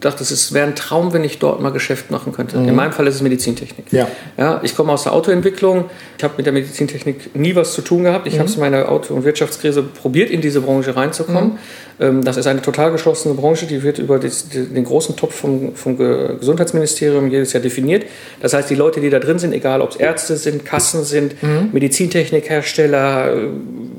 [0.00, 2.56] dachtest, es wäre ein Traum, wenn ich dort mal Geschäft machen könnte.
[2.56, 3.86] In meinem Fall ist es Medizintechnik.
[3.92, 4.08] Ja.
[4.38, 5.90] Ja, ich komme aus der Autoentwicklung.
[6.16, 8.26] Ich habe mit der Medizintechnik nie was zu tun gehabt.
[8.26, 11.58] Ich habe es in meiner Auto- und Wirtschaftskrise probiert, in diese Branche reinzukommen.
[12.00, 15.96] Ähm, Das ist eine total geschlossene Branche, die wird über den großen Topf vom, vom
[15.98, 18.04] Ge- Gesundheitsministerium jedes Jahr definiert.
[18.40, 21.34] Das heißt, die Leute, die da drin sind, egal ob es Ärzte sind, Kassen sind,
[21.72, 23.48] Medizintechnikhersteller, äh,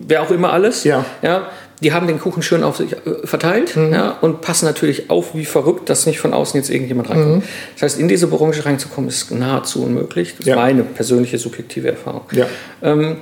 [0.08, 1.06] wer auch immer alles, Ja.
[1.22, 1.48] ja,
[1.82, 5.46] die haben den Kuchen schön auf sich äh, verteilt ja, und passen natürlich auf wie
[5.46, 7.44] verrückt, dass nicht von außen jetzt irgendjemand reinkommt.
[7.74, 10.36] Das heißt, in diese Branche reinzukommen, ist nahezu unmöglich.
[10.38, 10.54] Das Ja.
[10.56, 12.22] ist meine persönliche subjektive Erfahrung.
[12.32, 12.46] Ja.
[12.84, 13.18] Ähm,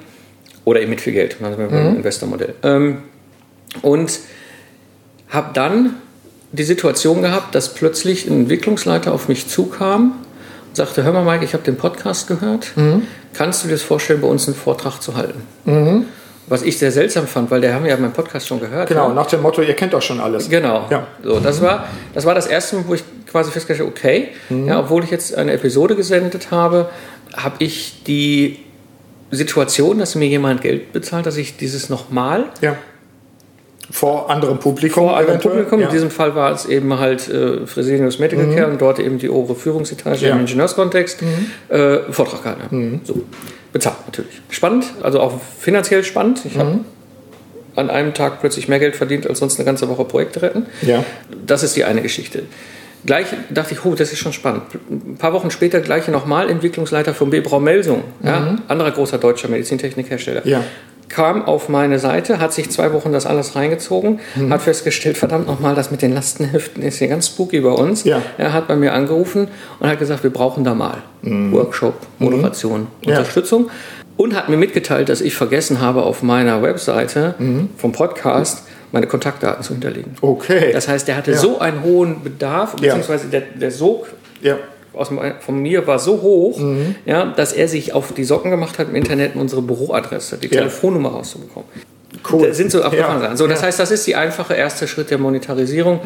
[0.66, 2.54] oder eben mit viel Geld, also mit einem Investormodell.
[2.64, 2.98] Ähm,
[3.82, 4.20] und
[5.30, 5.96] habe dann
[6.52, 10.14] die Situation gehabt, dass plötzlich ein Entwicklungsleiter auf mich zukam
[10.68, 12.72] und sagte, hör mal Mike, ich habe den Podcast gehört,
[13.34, 15.44] kannst du dir das vorstellen, bei uns einen Vortrag zu halten?
[16.50, 18.90] Was ich sehr seltsam fand, weil der haben ja meinen Podcast schon gehört.
[18.90, 19.14] Genau, ja.
[19.14, 20.50] nach dem Motto, ihr kennt doch schon alles.
[20.50, 20.86] Genau.
[20.90, 21.08] Ja.
[21.24, 24.80] So, das, war, das war das erste Mal, wo ich quasi festgestellt habe, okay, ja,
[24.80, 26.90] obwohl ich jetzt eine Episode gesendet habe,
[27.38, 28.58] habe ich die
[29.32, 32.76] Situation, dass mir jemand Geld bezahlt, dass ich dieses nochmal Ja.
[33.92, 35.04] Vor anderem Publikum.
[35.06, 35.56] vor einem eventuell.
[35.64, 35.86] Publikum, Ja.
[35.88, 35.92] Mhm.
[35.92, 39.30] in diesem Fall war es eben halt äh, Fresenius Medical Care und dort eben die
[39.30, 40.34] obere Führungsetage Ja.
[40.34, 40.42] Mhm.
[40.42, 41.24] im Ingenieurskontext,
[41.70, 43.00] äh, Vortrag gehalten habe.
[43.04, 43.22] So.
[43.72, 44.42] Bezahlt natürlich.
[44.50, 46.42] Spannend, also auch finanziell spannend.
[46.46, 46.60] Ich Mhm.
[46.60, 46.80] habe
[47.76, 50.66] an einem Tag plötzlich mehr Geld verdient, als sonst eine ganze Woche Projekte retten.
[50.82, 51.04] Ja.
[51.46, 52.44] Das ist die eine Geschichte.
[53.06, 54.64] Gleich dachte ich, oh, das ist schon spannend.
[54.90, 57.40] Ein paar Wochen später gleiche nochmal Entwicklungsleiter von B.
[57.40, 60.42] Braun Melsung, ja, anderer großer deutscher Medizintechnikhersteller.
[60.44, 60.50] Mhm.
[60.52, 60.64] Ja.
[61.10, 64.54] Kam auf meine Seite, hat sich zwei Wochen das alles reingezogen, Mhm.
[64.54, 68.04] hat festgestellt, verdammt nochmal, das mit den Lastenheften ist hier ganz spooky bei uns.
[68.04, 68.22] Ja.
[68.38, 69.48] Er hat bei mir angerufen
[69.80, 72.88] und hat gesagt, wir brauchen da mal Workshop, Moderation, Mhm.
[73.10, 73.18] Ja.
[73.18, 73.70] Unterstützung.
[74.18, 77.70] Und hat mir mitgeteilt, dass ich vergessen habe, auf meiner Webseite Mhm.
[77.78, 80.16] vom Podcast meine Kontaktdaten zu hinterlegen.
[80.22, 80.72] Okay.
[80.74, 81.38] Das heißt, der hatte Ja.
[81.38, 82.94] so einen hohen Bedarf, Ja.
[82.96, 84.08] beziehungsweise der, der Sog
[84.42, 84.58] ja.
[84.94, 86.96] Aus, von mir war so hoch, Mhm.
[87.06, 90.60] ja, dass er sich auf die Socken gemacht hat, im Internet unsere Büroadresse, die Ja.
[90.62, 91.68] Telefonnummer rauszubekommen.
[92.32, 92.48] Cool.
[92.48, 93.36] Das sind so abgefahren Ja.
[93.38, 93.68] So, das Ja.
[93.68, 96.00] heißt, das ist die einfache erste Schritt der Monetarisierung.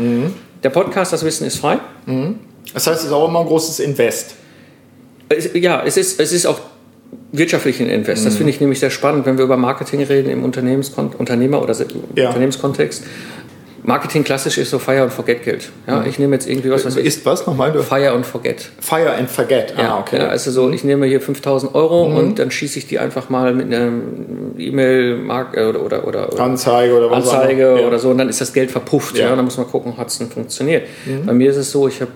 [0.64, 1.80] Der Podcast, das Wissen ist frei.
[2.74, 4.36] Das heißt, es ist auch immer ein großes Invest.
[5.30, 6.60] Es, ja, es ist, es ist auch
[7.32, 8.22] wirtschaftlich ein Invest.
[8.22, 8.26] Mhm.
[8.26, 11.74] Das finde ich nämlich sehr spannend, wenn wir über Marketing reden im Unternehmenskon Unternehmer- oder
[12.16, 12.28] Ja.
[12.28, 13.04] Unternehmenskontext.
[13.84, 15.70] Marketing klassisch ist so Fire and Forget Geld.
[15.88, 17.74] Ja, ich nehme jetzt irgendwie was, was ich, Ist was nochmal?
[17.84, 18.70] Fire and Forget.
[18.80, 19.74] Fire and Forget.
[19.78, 20.18] Ja, ah, okay.
[20.18, 23.54] ja, also so, ich nehme hier 5000 Euro und dann schieße ich die einfach mal
[23.54, 27.82] mit einem E-Mail mark äh, oder, oder, oder, Anzeige oder was auch Anzeige immer.
[27.82, 27.88] Ja.
[27.88, 29.18] oder so und dann ist das Geld verpufft.
[29.18, 29.26] Ja.
[29.26, 29.32] Ja.
[29.32, 30.88] und dann muss man gucken, hat es denn funktioniert.
[31.26, 32.12] Bei mir ist es so, ich habe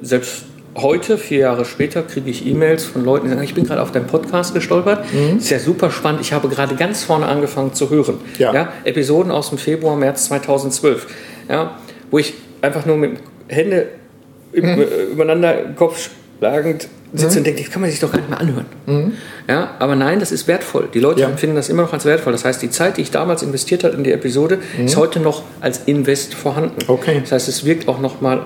[0.00, 0.44] selbst
[0.76, 3.92] heute, vier Jahre später, kriege ich E-Mails von Leuten, die sagen, ich bin gerade auf
[3.92, 5.04] deinem Podcast gestolpert.
[5.36, 6.20] Ist ja super spannend.
[6.22, 8.18] Ich habe gerade ganz vorne angefangen zu hören.
[8.38, 8.72] Ja.
[8.84, 11.06] Episoden aus dem Februar, März 2012.
[11.48, 11.76] Ja,
[12.10, 13.88] wo ich einfach nur mit Hände
[14.52, 14.82] im, äh,
[15.12, 18.66] übereinander Kopf schlagend sitze und denke, das kann man sich doch gar nicht mehr anhören.
[19.48, 20.88] Ja, aber nein, das ist wertvoll.
[20.94, 21.28] Die Leute Ja.
[21.28, 22.32] empfinden das immer noch als wertvoll.
[22.32, 25.42] Das heißt, die Zeit, die ich damals investiert habe in die Episode, ist heute noch
[25.60, 26.76] als Invest vorhanden.
[26.86, 27.18] Okay.
[27.20, 28.42] Das heißt, es wirkt auch noch mal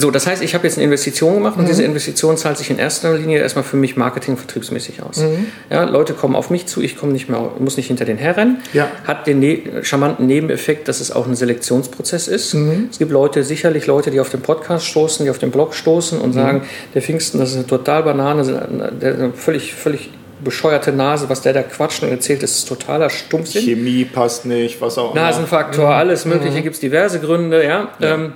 [0.00, 2.78] so, das heißt, ich habe jetzt eine Investition gemacht und diese Investition zahlt sich in
[2.78, 5.24] erster Linie erstmal für mich marketing- und vertriebsmäßig aus.
[5.70, 8.58] Ja, Leute kommen auf mich zu, ich komme nicht mehr, muss nicht hinter den herrennen.
[8.72, 8.88] Ja.
[9.08, 12.54] Hat den ne charmanten Nebeneffekt, dass es auch ein Selektionsprozess ist.
[12.90, 16.20] Es gibt Leute, sicherlich Leute, die auf den Podcast stoßen, die auf den Blog stoßen
[16.20, 16.62] und sagen,
[16.94, 20.10] der Pfingsten, das ist eine total Banane, der eine völlig, völlig
[20.44, 23.64] bescheuerte Nase, was der da quatscht und erzählt, das ist totaler Stumpfsinn.
[23.64, 25.22] Chemie passt nicht, was auch immer.
[25.22, 27.88] Nasenfaktor, alles Mögliche, gibt es diverse Gründe, ja.
[28.00, 28.34] Ähm,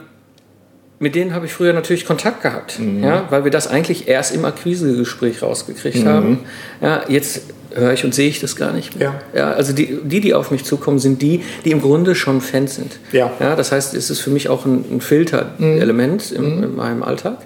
[1.03, 4.45] mit denen habe ich früher natürlich Kontakt gehabt, ja, weil wir das eigentlich erst im
[4.45, 6.38] Akquisegespräch rausgekriegt haben.
[6.81, 7.43] Ja, jetzt
[7.75, 9.21] höre ich und sehe ich das gar nicht mehr.
[9.35, 9.53] Ja.
[9.53, 12.99] also die, die, die auf mich zukommen, sind die, die im Grunde schon Fans sind.
[13.11, 13.33] Ja.
[13.41, 17.38] Ja, das heißt, es ist für mich auch ein, ein Filterelement im, in meinem Alltag,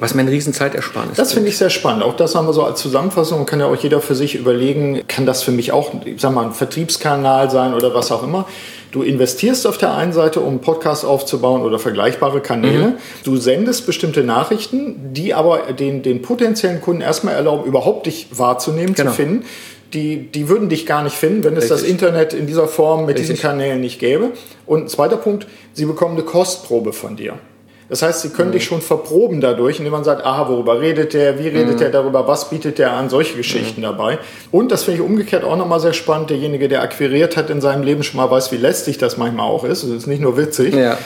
[0.00, 2.02] was mir eine riesen Zeitersparnis Das finde ich sehr spannend.
[2.02, 3.44] Auch das haben wir so als Zusammenfassung.
[3.46, 6.44] Kann ja auch jeder für sich überlegen, kann das für mich auch, ich sag mal,
[6.46, 8.46] ein Vertriebskanal sein oder was auch immer.
[8.90, 12.88] Du investierst auf der einen Seite, um einen Podcast aufzubauen oder vergleichbare Kanäle.
[12.88, 12.94] Mhm.
[13.24, 18.94] Du sendest bestimmte Nachrichten, die aber den, den potenziellen Kunden erstmal erlauben, überhaupt dich wahrzunehmen,
[18.94, 19.10] Genau.
[19.10, 19.44] zu finden.
[19.94, 21.80] die, die würden dich gar nicht finden, wenn es Richtig.
[21.80, 23.42] das Internet in dieser Form mit diesen Richtig.
[23.50, 24.30] Kanälen nicht gäbe.
[24.66, 27.34] Und ein zweiter Punkt, sie bekommen eine Kostprobe von dir.
[27.92, 28.52] Das heißt, sie können Mhm.
[28.54, 31.78] dich schon verproben dadurch, indem man sagt, aha, worüber redet der, wie redet Mhm.
[31.78, 34.18] der darüber, was bietet der an, solche Geschichten dabei.
[34.50, 37.82] Und das finde ich umgekehrt auch nochmal sehr spannend, derjenige, der akquiriert hat in seinem
[37.82, 39.82] Leben schon mal weiß, wie lästig das manchmal auch ist.
[39.82, 40.96] Es ist nicht nur witzig, Ja.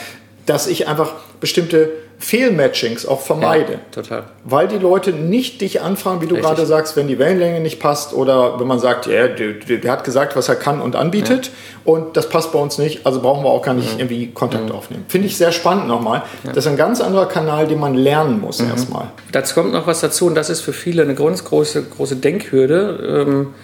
[0.46, 3.72] dass ich einfach bestimmte Fehlmatchings auch vermeide.
[3.74, 4.24] Ja, total.
[4.44, 6.50] Weil die Leute nicht dich anfragen, wie du Richtig.
[6.50, 10.02] gerade sagst, wenn die Wellenlänge nicht passt oder wenn man sagt, ja, der, der, hat
[10.04, 11.50] gesagt, was er kann und anbietet
[11.84, 15.04] und das passt bei uns nicht, also brauchen wir auch gar nicht irgendwie Kontakt aufnehmen.
[15.08, 16.22] Finde ich sehr spannend nochmal.
[16.44, 19.10] Das ist ein ganz anderer Kanal, den man lernen muss erstmal.
[19.32, 23.24] Dazu kommt noch was dazu und das ist für viele eine ganz große, große Denkhürde.
[23.28, 23.54] Ähm,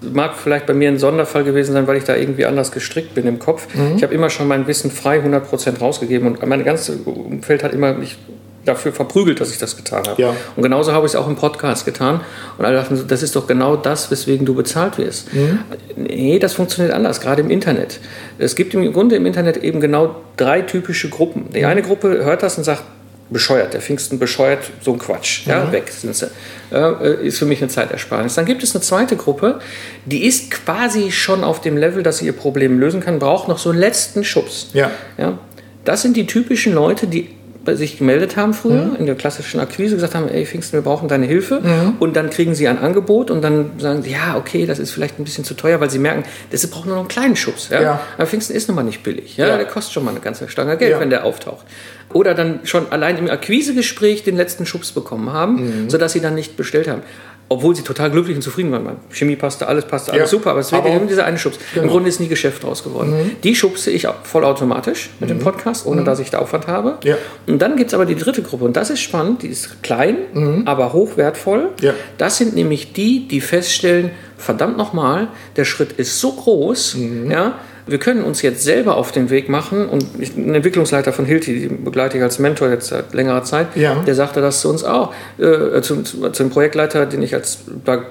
[0.00, 3.26] mag vielleicht bei mir ein Sonderfall gewesen sein, weil ich da irgendwie anders gestrickt bin
[3.26, 3.66] im Kopf.
[3.74, 3.96] Mhm.
[3.96, 7.94] Ich habe immer schon mein Wissen frei 100% rausgegeben und mein ganzes Umfeld hat immer
[7.94, 8.16] mich
[8.64, 10.20] dafür verprügelt, dass ich das getan habe.
[10.20, 10.34] Ja.
[10.54, 12.20] Und genauso habe ich es auch im Podcast getan.
[12.58, 15.32] Und alle dachten, das ist doch genau das, weswegen du bezahlt wirst.
[15.32, 15.60] Mhm.
[15.96, 17.98] Nee, das funktioniert anders, gerade im Internet.
[18.38, 21.46] Es gibt im Grunde im Internet eben genau drei typische Gruppen.
[21.54, 22.82] Die eine Gruppe hört das und sagt,
[23.30, 25.46] bescheuert, der Pfingsten bescheuert, so ein Quatsch.
[25.46, 26.30] Ja, weg sind sie.
[26.72, 28.34] Äh, ist für mich eine Zeitersparnis.
[28.34, 29.60] Dann gibt es eine zweite Gruppe,
[30.06, 33.58] die ist quasi schon auf dem Level, dass sie ihr Problem lösen kann, braucht noch
[33.58, 34.68] so einen letzten Schubs.
[34.72, 34.90] Ja.
[35.18, 35.38] Ja,
[35.84, 37.30] das sind die typischen Leute, die
[37.74, 41.26] sich gemeldet haben früher in der klassischen Akquise, gesagt haben, ey Pfingsten, wir brauchen deine
[41.26, 41.60] Hilfe.
[41.98, 45.18] Und dann kriegen sie ein Angebot und dann sagen sie, ja, okay, das ist vielleicht
[45.18, 47.68] ein bisschen zu teuer, weil sie merken, das braucht nur noch einen kleinen Schubs.
[47.68, 47.82] Ja?
[47.82, 48.00] Ja.
[48.16, 49.36] Aber Pfingsten ist nun mal nicht billig.
[49.36, 49.48] Ja?
[49.48, 49.56] Ja.
[49.58, 51.00] Der kostet schon mal eine ganze Stange Geld, Ja.
[51.00, 51.66] wenn der auftaucht.
[52.12, 55.90] Oder dann schon allein im Akquisegespräch den letzten Schubs bekommen haben, Mhm.
[55.90, 57.02] sodass sie dann nicht bestellt haben.
[57.50, 58.96] Obwohl sie total glücklich und zufrieden waren.
[59.10, 60.38] Chemie passte, alles passte, alles Ja.
[60.38, 61.56] super, aber es wäre Aber- immer dieser eine Schubs.
[61.74, 61.92] Im Genau.
[61.94, 63.14] Grunde ist nie Geschäft draus geworden.
[63.42, 66.98] Die schubse ich vollautomatisch mit dem Podcast, ohne dass ich da Aufwand habe.
[67.04, 67.16] Ja.
[67.46, 70.62] Und dann gibt es aber die dritte Gruppe und das ist spannend, die ist klein,
[70.66, 71.70] aber hochwertvoll.
[71.80, 71.94] Ja.
[72.18, 76.96] Das sind nämlich die, die feststellen, verdammt nochmal, der Schritt ist so groß,
[77.30, 77.54] ja,
[77.88, 81.68] wir können uns jetzt selber auf den Weg machen und ich, ein Entwicklungsleiter von Hilti,
[81.68, 84.02] den begleite ich als Mentor jetzt seit längerer Zeit, Ja.
[84.06, 87.58] der sagte das zu uns auch, äh, zum, zum, Projektleiter, den ich als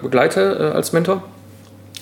[0.02, 1.24] begleite äh, als Mentor.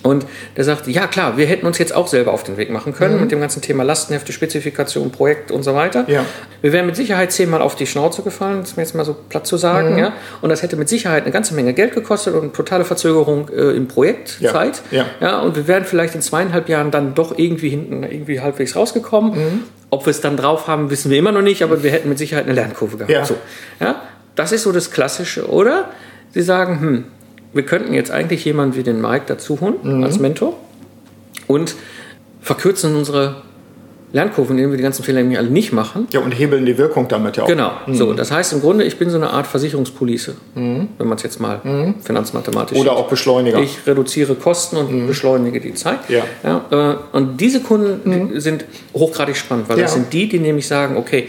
[0.05, 2.93] Und der sagte, ja klar, wir hätten uns jetzt auch selber auf den Weg machen
[2.93, 6.03] können mit dem ganzen Thema Lastenhefte, Spezifikation, Projekt und so weiter.
[6.03, 6.13] Mhm.
[6.13, 6.25] Ja.
[6.61, 9.15] Wir wären mit Sicherheit zehnmal auf die Schnauze gefallen, das ist mir jetzt mal so
[9.15, 9.93] platt zu sagen.
[9.93, 9.97] Mhm.
[9.97, 10.13] Ja?
[10.41, 13.87] Und das hätte mit Sicherheit eine ganze Menge Geld gekostet und totale Verzögerung äh, im
[13.87, 14.83] Projektzeit.
[14.91, 15.07] Ja.
[15.19, 19.31] Ja, und wir wären vielleicht in zweieinhalb Jahren dann doch irgendwie hinten irgendwie halbwegs rausgekommen.
[19.31, 19.63] Mhm.
[19.89, 22.19] Ob wir es dann drauf haben, wissen wir immer noch nicht, aber wir hätten mit
[22.19, 23.11] Sicherheit eine Lernkurve gehabt.
[23.11, 23.25] Ja.
[23.25, 23.37] So,
[23.79, 24.03] ja?
[24.35, 25.49] Das ist so das Klassische.
[25.49, 25.89] Oder
[26.31, 27.03] sie sagen, hm,
[27.55, 30.03] wir könnten jetzt eigentlich jemanden wie den Mike dazu holen Mhm.
[30.03, 30.53] als Mentor
[31.47, 31.75] und
[32.41, 33.37] verkürzen unsere
[34.13, 36.07] Lernkurven, indem wir die ganzen Fehler nämlich alle nicht machen.
[36.11, 37.47] Ja, und hebeln die Wirkung damit ja auch.
[37.47, 37.71] Genau.
[37.91, 41.41] So, das heißt im Grunde, ich bin so eine Art Versicherungspolice, wenn man es jetzt
[41.41, 41.59] mal
[42.01, 42.99] finanzmathematisch Oder sieht.
[42.99, 43.59] auch Beschleuniger.
[43.59, 45.99] Ich reduziere Kosten und beschleunige die Zeit.
[46.07, 46.23] Ja.
[46.71, 48.63] äh, und diese Kunden die sind
[48.93, 49.97] hochgradig spannend, weil das Ja.
[49.99, 51.27] sind die, die nämlich sagen, okay,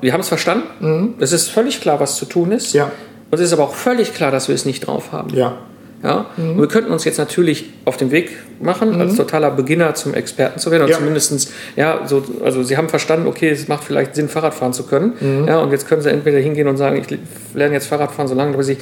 [0.00, 2.72] wir haben es verstanden, es ist völlig klar, was zu tun ist.
[2.72, 2.92] Ja.
[3.30, 5.30] Und es ist aber auch völlig klar, dass wir es nicht drauf haben.
[5.34, 5.58] Ja.
[6.02, 6.26] Ja?
[6.36, 10.60] Und wir könnten uns jetzt natürlich auf den Weg machen, als totaler Beginner zum Experten
[10.60, 10.84] zu werden.
[10.84, 10.96] Und Ja.
[10.98, 14.84] zumindestens, ja, so, also sie haben verstanden, okay, es macht vielleicht Sinn, Fahrrad fahren zu
[14.84, 15.14] können.
[15.46, 17.18] Ja, und jetzt können sie entweder hingehen und sagen, ich
[17.54, 18.78] lerne jetzt Fahrrad fahren, solange bis ich,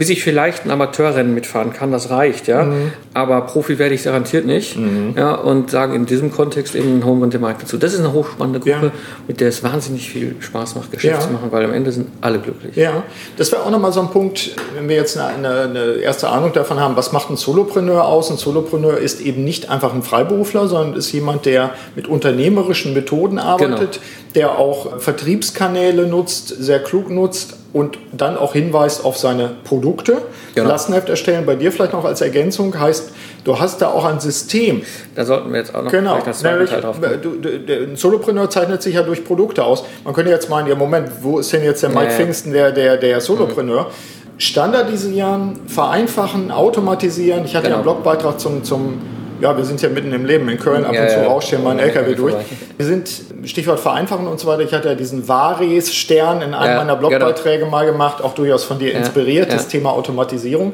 [0.00, 2.66] bis ich vielleicht ein Amateurrennen mitfahren kann, das reicht, ja.
[3.12, 4.74] Aber Profi werde ich garantiert nicht.
[5.14, 7.76] Ja, und sagen in diesem Kontext eben Home und dem Markt dazu.
[7.76, 8.92] Das ist eine hochspannende Gruppe, Ja.
[9.28, 11.20] mit der es wahnsinnig viel Spaß macht, Geschäft Ja.
[11.20, 12.76] zu machen, weil am Ende sind alle glücklich.
[12.76, 13.02] Ja,
[13.36, 16.54] das wäre auch nochmal so ein Punkt, wenn wir jetzt eine, eine, eine erste Ahnung
[16.54, 18.30] davon haben, was macht ein Solopreneur aus?
[18.30, 23.38] Ein Solopreneur ist eben nicht einfach ein Freiberufler, sondern ist jemand, der mit unternehmerischen Methoden
[23.38, 24.00] arbeitet,
[24.34, 30.22] der auch Vertriebskanäle nutzt, sehr klug nutzt und dann auch hinweist auf seine Produkte.
[30.54, 30.68] Genau.
[30.68, 33.10] Lastenheft erstellen bei dir vielleicht noch als Ergänzung heißt,
[33.44, 34.82] du hast da auch ein System.
[35.14, 36.18] Da sollten wir jetzt auch noch Genau.
[36.24, 39.84] das Nämlich, Teil drauf du, du, der, ein Solopreneur zeichnet sich ja durch Produkte aus.
[40.04, 42.16] Man könnte jetzt meinen, ja Moment, wo ist denn jetzt der Mike Ja, ja.
[42.16, 43.90] Pfingsten, der, der, der Solopreneur?
[44.38, 47.44] Standardisieren, vereinfachen, automatisieren.
[47.44, 47.94] Ich hatte ja einen Genau.
[47.94, 49.00] Blogbeitrag zum, zum,
[49.40, 51.26] ja, wir sind ja mitten im Leben in Köln, ab Ja, und zu ja.
[51.26, 52.34] rauscht hier mein Ja, LKW durch.
[52.76, 53.10] Wir sind,
[53.44, 57.66] Stichwort vereinfachen und so weiter, ich hatte ja diesen Vares-Stern in einem Ja, meiner Blogbeiträge
[57.66, 60.72] mal gemacht, auch durchaus von dir inspiriert, das Thema Automatisierung.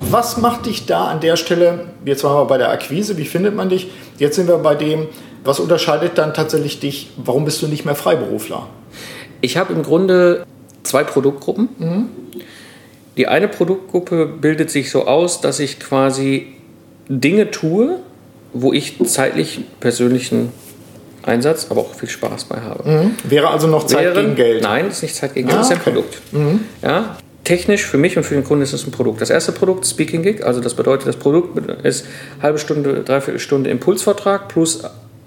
[0.00, 3.54] Was macht dich da an der Stelle, jetzt waren wir bei der Akquise, wie findet
[3.54, 3.90] man dich?
[4.18, 5.08] Jetzt sind wir bei dem,
[5.44, 8.66] was unterscheidet dann tatsächlich dich, warum bist du nicht mehr Freiberufler?
[9.42, 10.44] Ich habe im Grunde
[10.82, 12.08] zwei Produktgruppen.
[13.16, 16.54] Die eine Produktgruppe bildet sich so aus, dass ich quasi
[17.10, 17.96] Dinge tue,
[18.52, 20.52] wo ich zeitlich persönlichen
[21.22, 23.10] Einsatz, aber auch viel Spaß bei habe.
[23.24, 24.62] Wäre also noch Zeit Wären- gegen Geld?
[24.62, 25.90] Nein, das ist nicht Zeit gegen Ah, Geld, das ist ein okay.
[25.90, 26.22] Produkt.
[26.82, 27.16] Ja?
[27.42, 29.20] technisch für mich und für den Kunden ist es ein Produkt.
[29.20, 32.06] Das erste Produkt, Speaking Gig, also das bedeutet, das Produkt ist
[32.40, 34.82] halbe Stunde, dreiviertel Stunde Impulsvortrag plus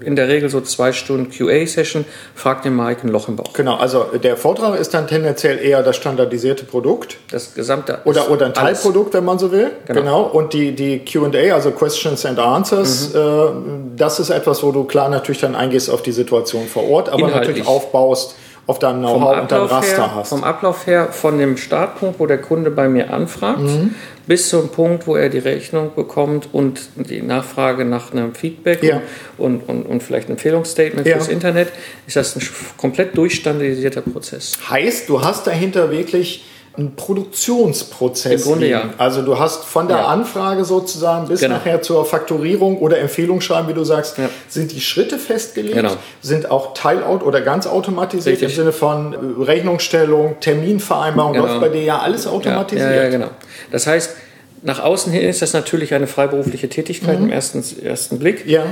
[0.05, 3.53] in der Regel so zwei Stunden QA-Session, fragt den Mike ein Loch im Bauch.
[3.53, 7.17] Genau, also der Vortrag ist dann tendenziell eher das standardisierte Produkt.
[7.31, 7.99] Das gesamte.
[8.05, 9.71] Oder, oder ein Teilprodukt, wenn man so will.
[9.85, 9.99] Genau.
[9.99, 10.21] genau.
[10.23, 13.19] Und die, die QA, also Questions and Answers, mhm.
[13.19, 17.09] äh, das ist etwas, wo du klar natürlich dann eingehst auf die Situation vor Ort,
[17.09, 17.47] aber Inhaltlich.
[17.47, 18.35] natürlich aufbaust
[18.65, 20.29] auf deinem Know-how und deinem Raster her, hast.
[20.29, 23.95] Vom Ablauf her, von dem Startpunkt, wo der Kunde bei mir anfragt, mhm.
[24.27, 29.01] Bis zum Punkt, wo er die Rechnung bekommt und die Nachfrage nach einem Feedback ja.
[29.37, 31.15] und, und, und vielleicht ein Empfehlungsstatement ja.
[31.15, 31.69] fürs Internet,
[32.07, 32.41] ist das ein
[32.77, 34.57] komplett durchstandardisierter Prozess.
[34.69, 38.41] Heißt, du hast dahinter wirklich ein Produktionsprozess.
[38.45, 38.89] Im Grunde ja.
[38.97, 40.07] Also du hast von der ja.
[40.07, 41.55] Anfrage sozusagen bis genau.
[41.55, 44.29] nachher zur Fakturierung oder Empfehlungsschreiben, wie du sagst, ja.
[44.49, 45.91] sind die Schritte festgelegt, genau.
[46.21, 48.49] sind auch Teilout oder ganz automatisiert Richtig.
[48.49, 51.45] im Sinne von äh, Rechnungsstellung, Terminvereinbarung, genau.
[51.45, 52.89] läuft bei dir ja alles automatisiert.
[52.89, 53.29] Ja, ja, genau.
[53.71, 54.15] Das heißt,
[54.63, 57.25] nach außen hin ist das natürlich eine freiberufliche Tätigkeit mhm.
[57.25, 58.47] im ersten, ersten Blick.
[58.47, 58.63] Ja.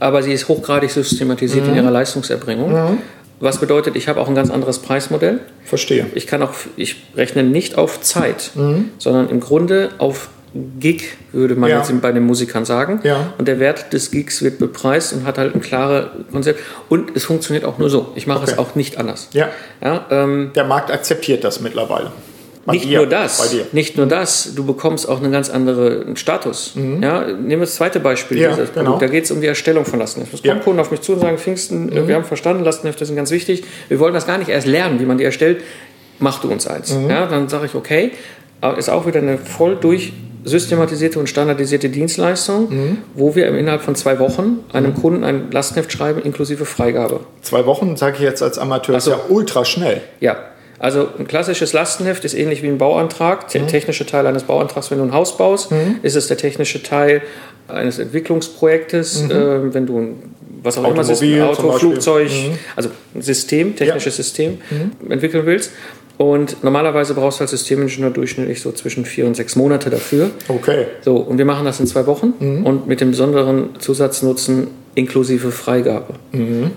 [0.00, 1.72] Aber sie ist hochgradig systematisiert mhm.
[1.72, 2.72] in ihrer Leistungserbringung.
[2.72, 2.98] Mhm.
[3.40, 5.40] Was bedeutet, ich habe auch ein ganz anderes Preismodell.
[5.64, 6.06] Verstehe.
[6.14, 8.90] Ich kann auch, ich rechne nicht auf Zeit, mhm.
[8.98, 10.30] sondern im Grunde auf
[10.80, 11.78] Gig, würde man ja.
[11.78, 13.00] jetzt bei den Musikern sagen.
[13.02, 13.34] Ja.
[13.36, 16.60] Und der Wert des Gigs wird bepreist und hat halt ein klares Konzept.
[16.88, 18.12] Und es funktioniert auch nur so.
[18.14, 18.52] Ich mache okay.
[18.52, 19.28] es auch nicht anders.
[19.32, 19.48] Ja.
[19.82, 22.12] ja ähm, der Markt akzeptiert das mittlerweile.
[22.66, 26.72] Bei nicht dir, nur das, nicht nur das, du bekommst auch einen ganz anderen Status.
[26.74, 27.00] Mhm.
[27.00, 28.40] Ja, nehmen wir das zweite Beispiel.
[28.40, 28.98] Ja, genau.
[28.98, 30.36] Da geht es um die Erstellung von Lastenheften.
[30.36, 30.62] Es kommen ja.
[30.62, 32.08] Kunden auf mich zu und sagen, Pfingsten, mhm.
[32.08, 33.62] wir haben verstanden, Lastenhefte sind ganz wichtig.
[33.88, 35.62] Wir wollen das gar nicht erst lernen, wie man die erstellt.
[36.18, 36.92] Mach du uns eins.
[36.92, 37.08] Mhm.
[37.08, 38.10] Ja, dann sage ich, okay,
[38.76, 42.98] ist auch wieder eine voll durch systematisierte und standardisierte Dienstleistung, mhm.
[43.14, 44.94] wo wir innerhalb von zwei Wochen einem mhm.
[44.94, 47.20] Kunden ein Lastenheft schreiben, inklusive Freigabe.
[47.42, 49.10] Zwei Wochen, sage ich jetzt als Amateur, so.
[49.10, 50.02] ist ja ultra schnell.
[50.20, 50.36] Ja,
[50.78, 53.48] also ein klassisches Lastenheft ist ähnlich wie ein Bauantrag.
[53.48, 53.68] Der mhm.
[53.68, 55.96] technische Teil eines Bauantrags, wenn du ein Haus baust, mhm.
[56.02, 57.22] ist es der technische Teil
[57.68, 59.30] eines Entwicklungsprojektes, mhm.
[59.30, 62.58] äh, wenn du ein was auch Automobil, immer ein Auto, Flugzeug, mhm.
[62.74, 64.24] also ein System, technisches ja.
[64.24, 65.10] System mhm.
[65.10, 65.70] entwickeln willst.
[66.18, 70.30] Und normalerweise brauchst du als Systemingenieur durchschnittlich so zwischen vier und sechs Monate dafür.
[70.48, 70.86] Okay.
[71.02, 72.66] So, und wir machen das in zwei Wochen mhm.
[72.66, 76.14] und mit dem besonderen Zusatznutzen inklusive Freigabe.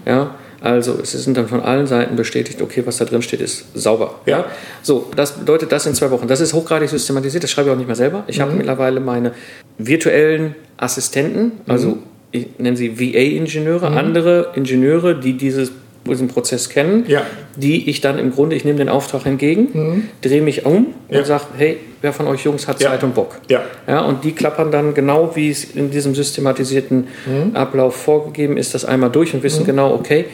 [0.05, 0.35] Ja.
[0.61, 4.15] Also es sind dann von allen Seiten bestätigt, okay, was da drin steht, ist sauber.
[4.25, 4.45] Ja.
[4.81, 6.27] So, das bedeutet das in zwei Wochen.
[6.27, 8.23] Das ist hochgradig systematisiert, das schreibe ich auch nicht mehr selber.
[8.27, 8.43] Ich mhm.
[8.43, 9.33] habe mittlerweile meine
[9.77, 12.03] virtuellen Assistenten, also mhm.
[12.31, 13.97] ich nenne sie VA-Ingenieure, mhm.
[13.97, 15.71] andere Ingenieure, die dieses
[16.09, 17.21] diesen Prozess kennen, ja.
[17.55, 20.09] die ich dann im Grunde, ich nehme den Auftrag entgegen, mhm.
[20.21, 21.19] drehe mich um ja.
[21.19, 23.39] und sage, hey, wer von euch Jungs hat Zeit und Bock?
[23.49, 23.61] Ja.
[23.87, 27.55] Ja, und die klappern dann genau, wie es in diesem systematisierten mhm.
[27.55, 29.67] Ablauf vorgegeben ist, das einmal durch und wissen mhm.
[29.67, 30.25] genau, okay,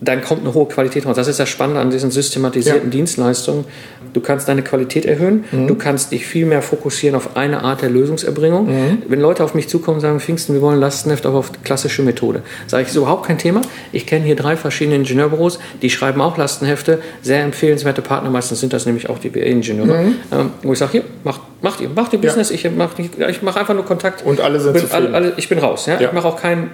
[0.00, 1.16] dann kommt eine hohe Qualität raus.
[1.16, 2.90] Das ist das Spannende an diesen systematisierten ja.
[2.90, 3.64] Dienstleistungen.
[4.12, 5.66] Du kannst deine Qualität erhöhen, mhm.
[5.66, 8.66] du kannst dich viel mehr fokussieren auf eine Art der Lösungserbringung.
[8.66, 9.02] Mhm.
[9.08, 12.42] Wenn Leute auf mich zukommen und sagen, Pfingsten, wir wollen Lastenheft, aber auf klassische Methode,
[12.66, 13.60] sage ich, ist überhaupt kein Thema.
[13.92, 18.72] Ich kenne hier drei verschiedene Ingenieurbüros, die schreiben auch Lastenhefte, sehr empfehlenswerte Partner, meistens sind
[18.72, 20.14] das nämlich auch die BA-Ingenieure, mhm.
[20.32, 22.54] ähm, wo ich sage, hier, macht, macht ihr, macht ihr Business, ja.
[22.54, 24.24] ich mache ich mach einfach nur Kontakt.
[24.24, 26.00] Und alle sind bin, alle, alle, Ich bin raus, ja.
[26.00, 26.70] ich mache auch keinen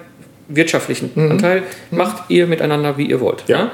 [0.47, 1.31] wirtschaftlichen mhm.
[1.31, 1.97] Anteil, mhm.
[1.97, 3.43] macht ihr miteinander, wie ihr wollt.
[3.47, 3.57] Ja.
[3.57, 3.71] ja.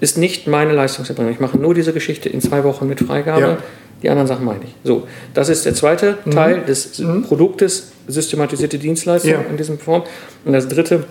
[0.00, 1.32] Ist nicht meine Leistungserbringung.
[1.32, 3.40] Ich mache nur diese Geschichte in zwei Wochen mit Freigabe.
[3.40, 3.58] Ja.
[4.02, 4.74] Die anderen Sachen meine ich.
[4.82, 6.30] So, das ist der zweite mhm.
[6.32, 7.22] Teil des mhm.
[7.22, 9.40] Produktes, systematisierte Dienstleistung ja.
[9.48, 10.02] in diesem Form.
[10.44, 11.04] Und das dritte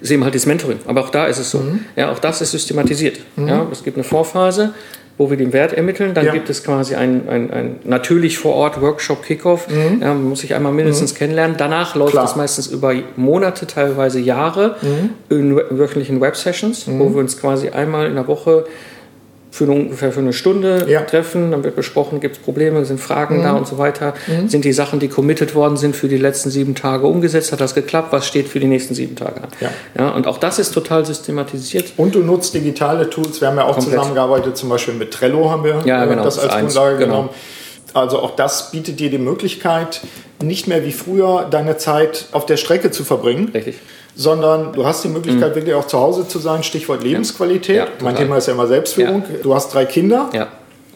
[0.00, 0.78] ist eben halt das Mentoring.
[0.86, 1.58] Aber auch da ist es so.
[1.58, 1.80] Mhm.
[1.96, 3.18] Ja, auch das ist systematisiert.
[3.36, 3.48] Mhm.
[3.48, 4.72] Ja, es gibt eine Vorphase,
[5.18, 6.14] wo wir den Wert ermitteln.
[6.14, 6.32] Dann ja.
[6.32, 9.68] gibt es quasi ein, ein, ein natürlich vor Ort Workshop Kickoff.
[9.68, 10.00] Mhm.
[10.00, 11.18] Ja, muss ich einmal mindestens mhm.
[11.18, 11.56] kennenlernen.
[11.58, 12.24] Danach läuft Klar.
[12.24, 15.10] das meistens über Monate, teilweise Jahre mhm.
[15.28, 17.14] in wöchentlichen Web-Sessions, wo mhm.
[17.14, 18.64] wir uns quasi einmal in der Woche
[19.58, 21.00] für eine, ungefähr für eine Stunde ja.
[21.00, 23.42] treffen, dann wird besprochen, gibt es Probleme, sind Fragen mhm.
[23.42, 24.14] da und so weiter.
[24.28, 24.48] Mhm.
[24.48, 27.50] Sind die Sachen, die committed worden sind für die letzten sieben Tage umgesetzt?
[27.50, 28.12] Hat das geklappt?
[28.12, 29.48] Was steht für die nächsten sieben Tage an?
[29.60, 29.70] Ja.
[29.98, 31.92] ja und auch das ist total systematisiert.
[31.96, 33.40] Und du nutzt digitale Tools.
[33.40, 33.94] Wir haben ja auch Komplett.
[33.94, 37.06] zusammengearbeitet, zum Beispiel mit Trello haben wir ja, genau, das als Grundlage genau.
[37.06, 37.28] genommen.
[37.94, 40.02] Also auch das bietet dir die Möglichkeit,
[40.40, 43.50] nicht mehr wie früher deine Zeit auf der Strecke zu verbringen.
[43.52, 43.76] Richtig
[44.14, 45.56] sondern du hast die Möglichkeit, mhm.
[45.56, 46.62] wirklich auch zu Hause zu sein.
[46.62, 47.76] Stichwort Lebensqualität.
[47.76, 49.22] Ja, mein Thema ist ja immer Selbstführung.
[49.22, 49.38] Ja.
[49.42, 50.30] Du hast drei Kinder.
[50.32, 50.48] Ja.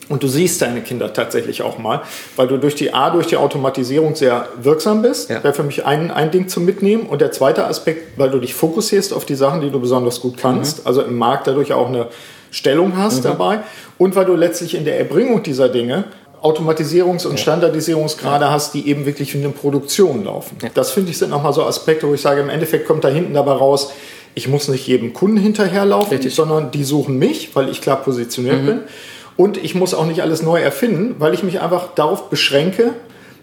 [0.08, 2.02] Und du siehst deine Kinder tatsächlich auch mal,
[2.36, 5.30] weil du durch die A, durch die Automatisierung sehr wirksam bist.
[5.30, 5.42] Ja.
[5.42, 7.04] Wäre für mich ein, ein Ding zum Mitnehmen.
[7.06, 10.36] Und der zweite Aspekt, weil du dich fokussierst auf die Sachen, die du besonders gut
[10.36, 10.86] kannst, mhm.
[10.86, 12.08] also im Markt dadurch auch eine
[12.50, 13.28] Stellung hast mhm.
[13.28, 13.60] dabei.
[13.96, 16.04] Und weil du letztlich in der Erbringung dieser Dinge
[16.42, 17.38] Automatisierungs- und.
[17.38, 20.58] Standardisierungsgrade hast, die eben wirklich in der Produktion laufen.
[20.74, 23.34] Das finde ich sind nochmal so Aspekte, wo ich sage, im Endeffekt kommt da hinten
[23.34, 23.92] dabei raus,
[24.34, 26.34] ich muss nicht jedem Kunden hinterherlaufen, Richtig.
[26.34, 28.66] sondern die suchen mich, weil ich klar positioniert mhm.
[28.66, 28.80] bin.
[29.36, 32.92] Und ich muss auch nicht alles neu erfinden, weil ich mich einfach darauf beschränke,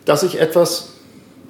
[0.05, 0.93] dass ich etwas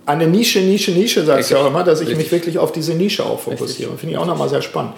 [0.06, 2.26] eine Nische, Nische, Nische, sagst du ja auch immer, dass ich Richtig.
[2.26, 3.92] mich wirklich auf diese Nische auch fokussiere.
[3.98, 4.94] Finde ich auch nochmal sehr spannend.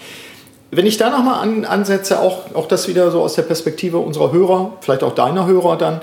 [0.72, 4.32] Wenn ich da nochmal an, ansetze, auch, auch das wieder so aus der Perspektive unserer
[4.32, 6.02] Hörer, vielleicht auch deiner Hörer dann,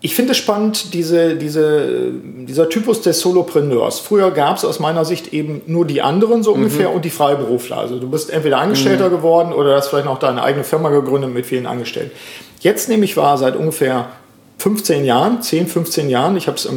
[0.00, 2.12] ich finde es spannend, diese, diese,
[2.46, 3.98] dieser Typus des Solopreneurs.
[3.98, 6.64] Früher gab es aus meiner Sicht eben nur die anderen so mhm.
[6.64, 7.78] ungefähr und die Freiberufler.
[7.78, 9.16] Also du bist entweder Angestellter mhm.
[9.16, 12.12] geworden oder hast vielleicht noch deine eigene Firma gegründet mit vielen Angestellten.
[12.60, 14.08] Jetzt nehme ich wahr, seit ungefähr
[14.58, 16.68] 15 Jahren, 10, 15 Jahren, ich habe es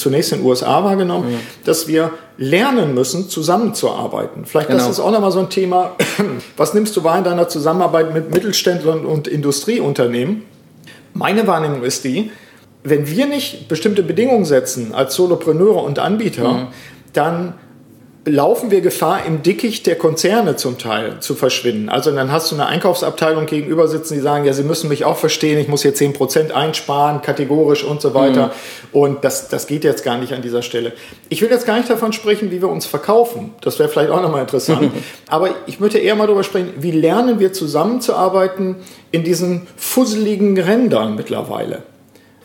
[0.00, 1.38] zunächst in den USA wahrgenommen, mhm.
[1.64, 4.46] dass wir lernen müssen, zusammenzuarbeiten.
[4.46, 4.80] Vielleicht genau.
[4.80, 5.92] das ist auch nochmal so ein Thema.
[6.56, 10.42] Was nimmst du wahr in deiner Zusammenarbeit mit Mittelständlern und Industrieunternehmen?
[11.12, 12.30] Meine Wahrnehmung ist die,
[12.88, 16.66] wenn wir nicht bestimmte Bedingungen setzen als Solopreneure und Anbieter, mhm.
[17.12, 17.54] dann
[18.26, 21.88] laufen wir Gefahr, im Dickicht der Konzerne zum Teil zu verschwinden.
[21.88, 25.16] Also dann hast du eine Einkaufsabteilung gegenüber sitzen, die sagen, ja, sie müssen mich auch
[25.16, 28.48] verstehen, ich muss hier 10% einsparen, kategorisch und so weiter.
[28.48, 29.00] Mhm.
[29.00, 30.92] Und das, das geht jetzt gar nicht an dieser Stelle.
[31.28, 33.54] Ich will jetzt gar nicht davon sprechen, wie wir uns verkaufen.
[33.60, 34.90] Das wäre vielleicht auch nochmal interessant.
[35.28, 38.76] Aber ich möchte eher mal darüber sprechen, wie lernen wir zusammenzuarbeiten
[39.12, 41.84] in diesen fusseligen Rändern mittlerweile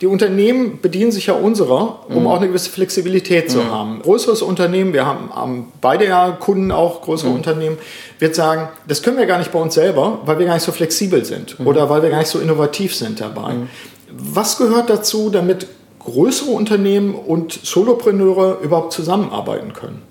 [0.02, 2.28] die Unternehmen bedienen sich ja unserer, um mhm.
[2.28, 3.72] auch eine gewisse Flexibilität zu mhm.
[3.72, 4.02] haben.
[4.02, 7.36] Größeres Unternehmen, wir haben, haben beide ja Kunden auch, größere mhm.
[7.36, 7.78] Unternehmen,
[8.18, 10.72] wird sagen, das können wir gar nicht bei uns selber, weil wir gar nicht so
[10.72, 11.68] flexibel sind mhm.
[11.68, 13.54] oder weil wir gar nicht so innovativ sind dabei.
[13.54, 13.70] Mhm.
[14.10, 15.68] Was gehört dazu, damit
[16.00, 20.02] größere Unternehmen und Solopreneure überhaupt zusammenarbeiten können?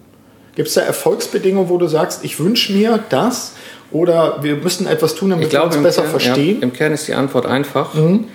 [0.55, 3.55] Gibt es da Erfolgsbedingungen, wo du sagst, ich wünsche mir das
[3.91, 6.57] oder wir müssen etwas tun, damit glaube, wir uns besser Kern, verstehen?
[6.59, 7.95] Ja, Im Kern ist die Antwort einfach.
[7.95, 8.27] Mhm.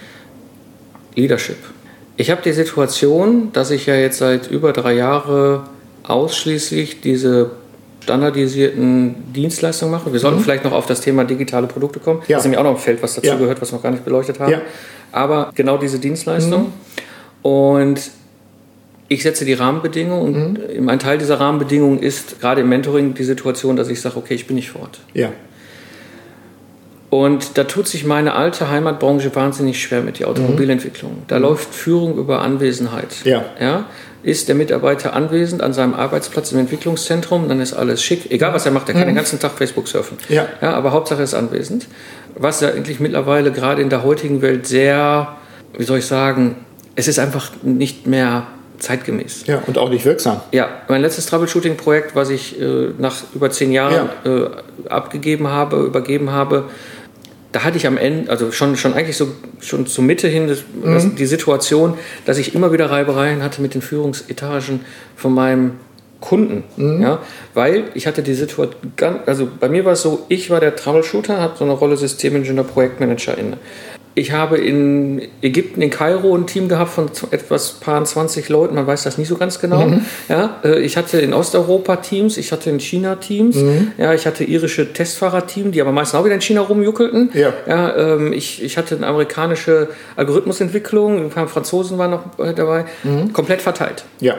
[1.15, 1.57] Leadership.
[2.17, 5.61] Ich habe die Situation, dass ich ja jetzt seit über drei Jahren
[6.03, 7.51] ausschließlich diese
[8.03, 10.13] standardisierten Dienstleistungen mache.
[10.13, 10.43] Wir sollten mhm.
[10.43, 12.21] vielleicht noch auf das Thema digitale Produkte kommen.
[12.27, 12.37] Ja.
[12.37, 13.35] Das ist nämlich auch noch ein Feld, was dazu ja.
[13.35, 14.51] gehört, was wir noch gar nicht beleuchtet haben.
[14.51, 14.61] Ja.
[15.11, 16.67] Aber genau diese Dienstleistung.
[16.67, 17.49] Mhm.
[17.49, 18.11] Und
[19.07, 20.89] ich setze die Rahmenbedingungen und mhm.
[20.89, 24.47] ein Teil dieser Rahmenbedingungen ist gerade im Mentoring die Situation, dass ich sage, okay, ich
[24.47, 24.99] bin nicht vor Ort.
[25.13, 25.31] Ja.
[27.09, 31.23] Und da tut sich meine alte Heimatbranche wahnsinnig schwer mit der Automobilentwicklung.
[31.27, 31.43] Da mhm.
[31.43, 33.23] läuft Führung über Anwesenheit.
[33.23, 33.45] Ja.
[33.59, 33.85] ja.
[34.23, 38.31] Ist der Mitarbeiter anwesend an seinem Arbeitsplatz im Entwicklungszentrum, dann ist alles schick.
[38.31, 39.09] Egal was er macht, er kann mhm.
[39.09, 40.17] den ganzen Tag Facebook surfen.
[40.29, 40.47] Ja.
[40.61, 40.73] ja.
[40.73, 41.87] Aber Hauptsache ist anwesend.
[42.33, 45.37] Was ja eigentlich mittlerweile gerade in der heutigen Welt sehr,
[45.77, 46.55] wie soll ich sagen,
[46.95, 48.47] es ist einfach nicht mehr
[48.79, 49.45] zeitgemäß.
[49.47, 50.41] Ja, und auch nicht wirksam.
[50.51, 54.31] Ja, mein letztes Troubleshooting-Projekt, was ich äh, nach über zehn Jahren ja.
[54.31, 54.49] äh,
[54.89, 56.65] abgegeben habe, übergeben habe,
[57.51, 59.29] da hatte ich am Ende, also schon, schon eigentlich so
[59.61, 60.93] schon zur Mitte hin das, mhm.
[60.93, 64.81] das, die Situation, dass ich immer wieder Reibereien hatte mit den Führungsetagen
[65.15, 65.71] von meinem
[66.19, 66.63] Kunden.
[66.75, 67.01] Mhm.
[67.01, 67.19] Ja,
[67.53, 68.75] weil ich hatte die Situation,
[69.25, 72.65] also bei mir war es so, ich war der Troubleshooter, habe so eine Rolle Systemingenieur,
[72.65, 73.57] Projektmanager inne.
[74.15, 78.87] Ich habe in Ägypten, in Kairo, ein Team gehabt von etwas paar 20 Leuten, man
[78.87, 79.85] weiß das nicht so ganz genau.
[79.85, 80.05] Mhm.
[80.29, 83.91] Ja, äh, ich hatte in Osteuropa Teams, ich hatte in China Teams, mhm.
[83.97, 87.31] ja, ich hatte irische Testfahrer-Team, die aber meistens auch wieder in China rumjuckelten.
[87.33, 87.53] Ja.
[87.67, 92.85] Ja, ähm, ich, ich hatte eine amerikanische Algorithmusentwicklung, ein paar Franzosen waren noch äh, dabei,
[93.03, 93.33] mhm.
[93.33, 94.05] komplett verteilt.
[94.21, 94.35] Ja.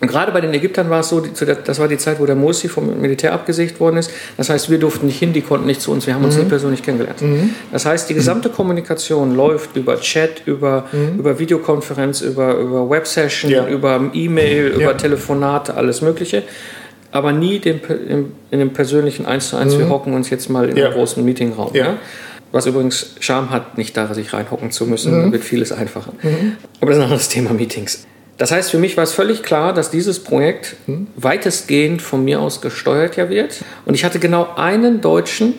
[0.00, 2.68] Und gerade bei den Ägyptern war es so, das war die Zeit, wo der Morsi
[2.68, 4.10] vom Militär abgesägt worden ist.
[4.38, 6.44] Das heißt, wir durften nicht hin, die konnten nicht zu uns, wir haben uns mhm.
[6.44, 7.20] nie persönlich kennengelernt.
[7.20, 7.50] Mhm.
[7.70, 11.18] Das heißt, die gesamte Kommunikation läuft über Chat, über, mhm.
[11.18, 13.68] über Videokonferenz, über, über Websession, ja.
[13.68, 14.84] über E-Mail, ja.
[14.84, 16.44] über Telefonate, alles Mögliche.
[17.12, 19.90] Aber nie den, in, in dem persönlichen Eins zu eins, wir mhm.
[19.90, 20.86] hocken uns jetzt mal in ja.
[20.86, 21.74] einem großen Meetingraum.
[21.74, 21.98] Ja.
[22.52, 25.32] Was übrigens Charme hat, nicht da sich reinhocken zu müssen, mhm.
[25.32, 26.12] wird vieles einfacher.
[26.22, 26.56] Mhm.
[26.80, 28.06] Aber das ist ein anderes Thema Meetings.
[28.40, 30.76] Das heißt, für mich war es völlig klar, dass dieses Projekt
[31.14, 33.62] weitestgehend von mir aus gesteuert ja wird.
[33.84, 35.56] Und ich hatte genau einen deutschen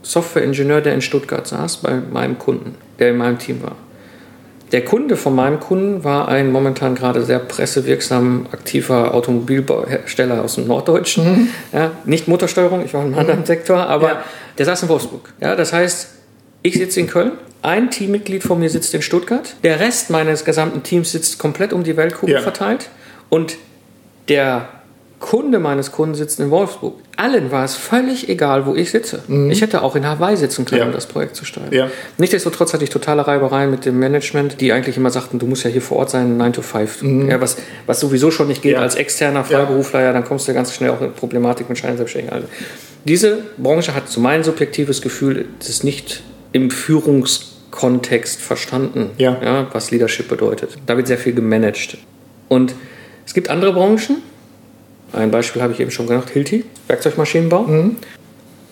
[0.00, 3.76] Softwareingenieur, der in Stuttgart saß, bei meinem Kunden, der in meinem Team war.
[4.72, 10.66] Der Kunde von meinem Kunden war ein momentan gerade sehr pressewirksam aktiver Automobilhersteller aus dem
[10.66, 11.24] Norddeutschen.
[11.24, 11.48] Mhm.
[11.74, 14.24] Ja, nicht Motorsteuerung, ich war in einem anderen Sektor, aber ja.
[14.56, 15.34] der saß in Wolfsburg.
[15.42, 16.08] Ja, das heißt,
[16.62, 17.32] ich sitze in Köln,
[17.62, 21.84] ein Teammitglied von mir sitzt in Stuttgart, der Rest meines gesamten Teams sitzt komplett um
[21.84, 22.40] die Weltkugel ja.
[22.40, 22.88] verteilt
[23.28, 23.56] und
[24.28, 24.68] der
[25.20, 26.94] Kunde meines Kunden sitzt in Wolfsburg.
[27.16, 29.22] Allen war es völlig egal, wo ich sitze.
[29.26, 29.50] Mhm.
[29.50, 30.86] Ich hätte auch in Hawaii sitzen können, ja.
[30.86, 31.72] um das Projekt zu steuern.
[31.72, 31.90] Ja.
[32.18, 35.70] Nichtsdestotrotz hatte ich totale Reibereien mit dem Management, die eigentlich immer sagten, du musst ja
[35.70, 37.02] hier vor Ort sein, 9 to 5.
[37.02, 37.30] Mhm.
[37.30, 37.56] Ja, was,
[37.86, 40.12] was sowieso schon nicht geht als externer Freiberufler, ja.
[40.12, 42.44] dann kommst du ganz schnell auch in Problematik mit Scheinselbstständigen.
[43.04, 46.22] Diese Branche hat so mein subjektives Gefühl, das ist nicht
[46.52, 49.36] im Führungskontext verstanden, ja.
[49.42, 50.76] Ja, was Leadership bedeutet.
[50.86, 51.98] Da wird sehr viel gemanagt.
[52.48, 52.74] Und
[53.26, 54.22] es gibt andere Branchen,
[55.12, 57.62] ein Beispiel habe ich eben schon genannt, Hilti, Werkzeugmaschinenbau.
[57.62, 57.96] Mhm.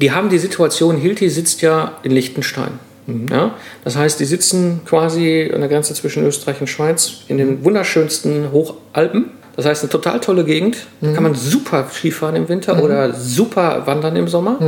[0.01, 2.79] Die haben die Situation, Hilti sitzt ja in Liechtenstein.
[3.07, 3.27] Mhm.
[3.31, 3.55] Ja?
[3.85, 8.53] Das heißt, die sitzen quasi an der Grenze zwischen Österreich und Schweiz in den wunderschönsten
[8.53, 9.31] Hochalpen.
[9.57, 10.87] Das heißt, eine total tolle Gegend.
[11.01, 14.59] Da kann man super Skifahren im Winter oder super wandern im Sommer.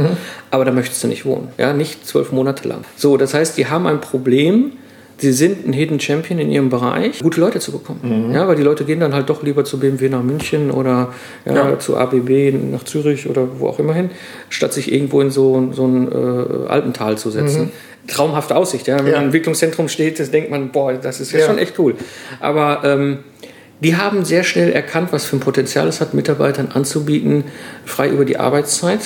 [0.50, 1.48] Aber da möchtest du nicht wohnen.
[1.58, 2.84] Ja, nicht zwölf Monate lang.
[2.96, 4.72] So, das heißt, die haben ein Problem.
[5.20, 8.30] Sie sind ein Hidden Champion in ihrem Bereich, gute Leute zu bekommen.
[8.32, 11.12] Ja, weil die Leute gehen dann halt doch lieber zu BMW nach München oder
[11.44, 11.78] ja, Ja.
[11.80, 14.10] zu ABB nach Zürich oder wo auch immer hin,
[14.48, 17.72] statt sich irgendwo in so, so ein äh, Alpental zu setzen.
[18.06, 18.96] Traumhafte Aussicht, ja.
[19.00, 19.12] Wenn Ja.
[19.14, 21.46] man im Entwicklungszentrum steht, das denkt man, boah, das ist ja, Ja.
[21.46, 21.96] schon echt cool.
[22.38, 23.18] Aber ähm,
[23.80, 27.44] die haben sehr schnell erkannt, was für ein Potenzial es hat, Mitarbeitern anzubieten,
[27.84, 29.00] frei über die Arbeitszeit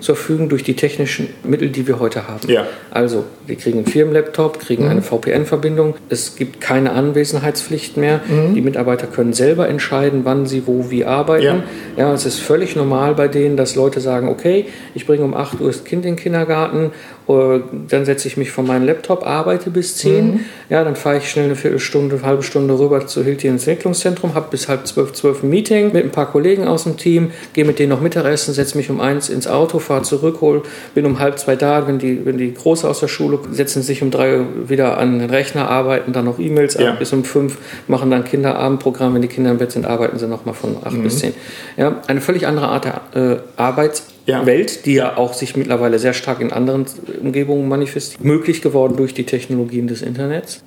[0.00, 2.48] zu verfügen durch die technischen Mittel, die wir heute haben.
[2.48, 2.66] Ja.
[2.90, 8.20] Also, wir kriegen einen Firmenlaptop, kriegen eine VPN-Verbindung, es gibt keine Anwesenheitspflicht mehr.
[8.54, 11.62] Die Mitarbeiter können selber entscheiden, wann sie wo wie arbeiten.
[11.96, 12.12] Ja.
[12.12, 15.68] es ist völlig normal bei denen, dass Leute sagen, okay, ich bringe um 8 Uhr
[15.68, 16.92] das Kind in den Kindergarten,
[17.26, 21.46] dann setze ich mich vor meinen Laptop, arbeite bis 10, ja, dann fahre ich schnell
[21.46, 25.42] eine Viertelstunde, eine halbe Stunde rüber zu Hilti ins Entwicklungszentrum, habe bis halb zwölf, zwölf
[25.42, 28.76] ein Meeting mit ein paar Kollegen aus dem Team, gehe mit denen noch Mittagessen, setze
[28.76, 30.62] mich um eins ins Auto, fahre zurück, hol,
[30.94, 34.02] bin um halb zwei da, wenn die, wenn die Große aus der Schule setzen sich
[34.02, 36.90] um drei wieder an den Rechner, arbeiten dann noch E-Mails Ja.
[36.90, 37.56] ab bis um fünf,
[37.88, 41.20] machen dann Kinderabendprogramm, wenn die Kinder im Bett sind, arbeiten sie nochmal von acht bis
[41.20, 41.32] zehn.
[41.76, 44.42] Ja, eine völlig andere Art der äh, Arbeitswelt, Ja.
[44.44, 46.86] die ja auch sich mittlerweile sehr stark in anderen
[47.20, 50.62] Umgebungen manifestiert, möglich geworden durch die Technologien des Internets.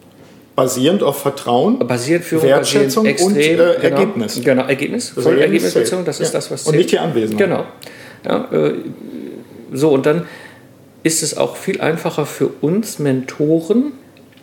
[0.56, 1.80] Basierend auf Vertrauen.
[1.80, 4.42] Wertschätzung basierend und, extrem, äh, genau, Ergebnis.
[4.44, 5.14] Genau, Ergebnis.
[5.16, 6.08] Das Voll Ergebnis Ergebnisbezogen, zählt.
[6.08, 6.38] das ist Ja.
[6.40, 7.38] das, was Und nicht die Anwesenheit.
[7.38, 7.66] Genau.
[8.26, 8.74] Ja, äh,
[9.74, 10.24] so, und dann
[11.04, 13.94] ist es auch viel einfacher für uns Mentoren,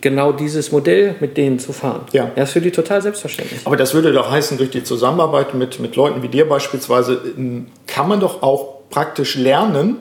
[0.00, 2.02] genau dieses Modell mit denen zu fahren.
[2.12, 2.30] Ja.
[2.36, 3.60] Das ist für die total selbstverständlich.
[3.64, 7.20] Aber das würde doch heißen, durch die Zusammenarbeit mit, mit Leuten wie dir beispielsweise,
[7.86, 9.96] kann man doch auch praktisch lernen,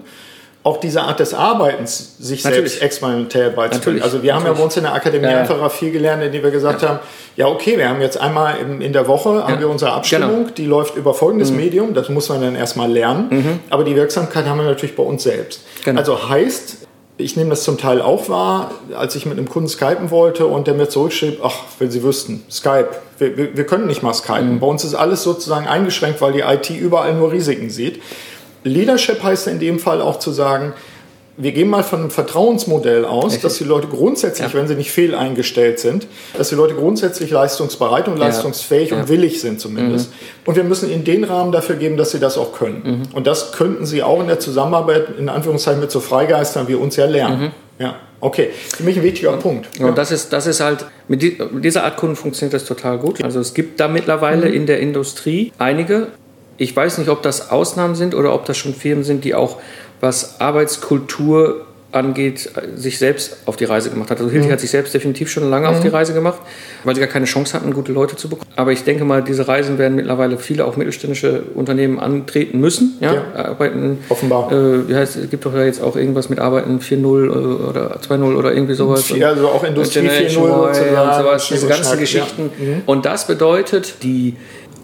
[0.66, 2.72] auch diese Art des Arbeitens sich Natürlich.
[2.72, 3.98] selbst experimentell beizubringen.
[3.98, 4.04] Natürlich.
[4.04, 4.66] Also wir haben ja bei Natürlich.
[4.66, 5.40] uns in der Akademie Ja, ja.
[5.40, 7.00] einfach viel gelernt, indem wir gesagt haben,
[7.36, 10.50] ja okay, wir haben jetzt einmal in, der Woche haben wir unsere Abstimmung, Genau.
[10.56, 14.58] die läuft über folgendes Medium, das muss man dann erstmal lernen, aber die Wirksamkeit haben
[14.60, 15.62] wir natürlich bei uns selbst.
[15.84, 16.00] Genau.
[16.00, 16.78] Also heißt,
[17.18, 20.68] ich nehme das zum Teil auch wahr, als ich mit einem Kunden skypen wollte und
[20.68, 22.88] der mir zurückschrieb, ach, wenn Sie wüssten, Skype,
[23.18, 24.60] wir, wir, wir können nicht mal skypen.
[24.62, 28.02] Bei uns ist alles sozusagen eingeschränkt, weil die IT überall nur Risiken sieht.
[28.64, 30.74] Leadership heißt in dem Fall auch zu sagen,
[31.36, 33.42] wir gehen mal von einem Vertrauensmodell aus, Richtig.
[33.42, 36.06] dass die Leute grundsätzlich, wenn sie nicht fehleingestellt sind,
[36.38, 38.98] dass die Leute grundsätzlich leistungsbereit und leistungsfähig Ja.
[38.98, 40.12] und willig sind zumindest.
[40.12, 40.16] Mhm.
[40.46, 43.08] Und wir müssen ihnen den Rahmen dafür geben, dass sie das auch können.
[43.14, 46.98] Und das könnten sie auch in der Zusammenarbeit, in Anführungszeichen, mit so Freigeistern wie uns
[46.98, 47.52] ja lernen.
[47.80, 48.50] Ja, okay.
[48.78, 49.80] Für mich ein wichtiger Punkt.
[49.80, 49.86] Mhm.
[49.88, 53.00] Und das ist, das ist halt, mit, die, mit dieser Art Kunden funktioniert das total
[53.00, 53.24] gut.
[53.24, 56.10] Also es gibt da mittlerweile in der Industrie einige,
[56.58, 59.58] ich weiß nicht, ob das Ausnahmen sind oder ob das schon Firmen sind, die auch,
[60.02, 64.18] was Arbeitskultur angeht, sich selbst auf die Reise gemacht hat.
[64.20, 66.40] Also Hilti hat sich selbst definitiv schon lange auf die Reise gemacht,
[66.84, 68.50] weil sie gar keine Chance hatten, gute Leute zu bekommen.
[68.56, 72.98] Aber ich denke mal, diese Reisen werden mittlerweile viele auch mittelständische Unternehmen antreten müssen.
[73.00, 73.22] Ja, Ja.
[73.36, 74.00] arbeiten.
[74.10, 74.52] Offenbar.
[74.52, 77.30] Äh, wie heißt, es gibt doch ja jetzt auch irgendwas mit Arbeiten 4.0 äh,
[77.70, 79.08] oder 2.0 oder irgendwie sowas.
[79.10, 82.52] Ja, also auch Industrie Generation 4.0 Y und sozusagen, sowas, diese ganzen Geschichten.
[82.58, 82.66] ja.
[82.66, 82.82] Mhm.
[82.88, 84.36] Und das bedeutet, die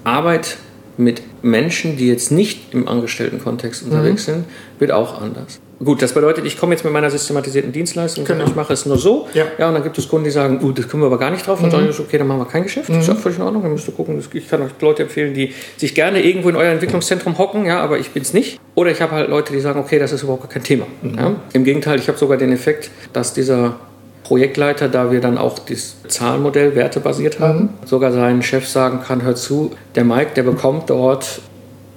[0.04, 0.58] Arbeit
[1.00, 4.32] mit Menschen, die jetzt nicht im Angestelltenkontext unterwegs Mhm.
[4.34, 4.46] sind,
[4.80, 5.60] wird auch anders.
[5.82, 8.44] Gut, das bedeutet, ich komme jetzt mit meiner systematisierten Dienstleistung, Genau.
[8.44, 9.28] ich mache es nur so.
[9.34, 9.46] Ja.
[9.58, 11.48] ja, und dann gibt es Kunden, die sagen, uh, das können wir aber gar nicht
[11.48, 11.64] drauf.
[11.64, 12.90] Und dann sage ich, okay, dann machen wir kein Geschäft.
[12.90, 13.64] Das ist auch völlig in Ordnung.
[13.64, 14.22] Dann müsst ihr gucken.
[14.34, 17.98] Ich kann euch Leute empfehlen, die sich gerne irgendwo in euer Entwicklungszentrum hocken, ja, aber
[17.98, 18.60] ich bin es nicht.
[18.76, 20.86] Oder ich habe halt Leute, die sagen, okay, das ist überhaupt kein Thema.
[21.02, 21.38] Ja.
[21.54, 23.80] Im Gegenteil, ich habe sogar den Effekt, dass dieser
[24.24, 29.36] Projektleiter, da wir dann auch das Zahlenmodell wertebasiert haben, sogar seinen Chef sagen kann, hör
[29.36, 31.42] zu, der Mike, der bekommt dort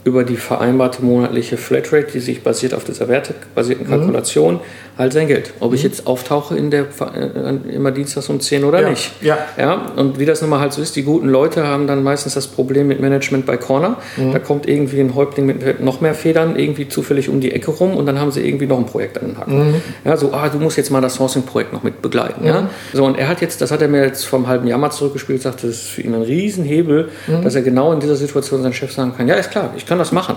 [0.04, 4.58] über die vereinbarte monatliche Flatrate, die sich basiert auf dieser wertebasierten Kalkulation,
[4.98, 5.52] halt sein Geld.
[5.60, 6.82] Ob ich jetzt auftauche in der
[7.14, 9.12] äh, immer dienstags um 10 oder Ja, nicht.
[9.22, 9.38] ja.
[9.56, 9.92] ja.
[9.96, 12.46] Und wie das nun mal halt so ist, die guten Leute haben dann meistens das
[12.48, 13.96] Problem mit Management bei Corner.
[14.32, 17.96] Da kommt irgendwie ein Häuptling mit noch mehr Federn irgendwie zufällig um die Ecke rum
[17.96, 19.74] und dann haben sie irgendwie noch ein Projekt an den Hacken.
[20.04, 22.44] Ja, so, ah, du musst jetzt mal das Sourcing-Projekt noch mit begleiten.
[22.44, 22.68] Ja?
[22.92, 24.90] So, und er hat jetzt, das hat er mir jetzt vor einem halben Jahr mal
[24.90, 27.08] zurückgespielt, sagte, das ist für ihn ein Riesenhebel,
[27.42, 29.91] dass er genau in dieser Situation seinem Chef sagen kann, ja, ist klar, ich kann
[29.98, 30.36] das machen.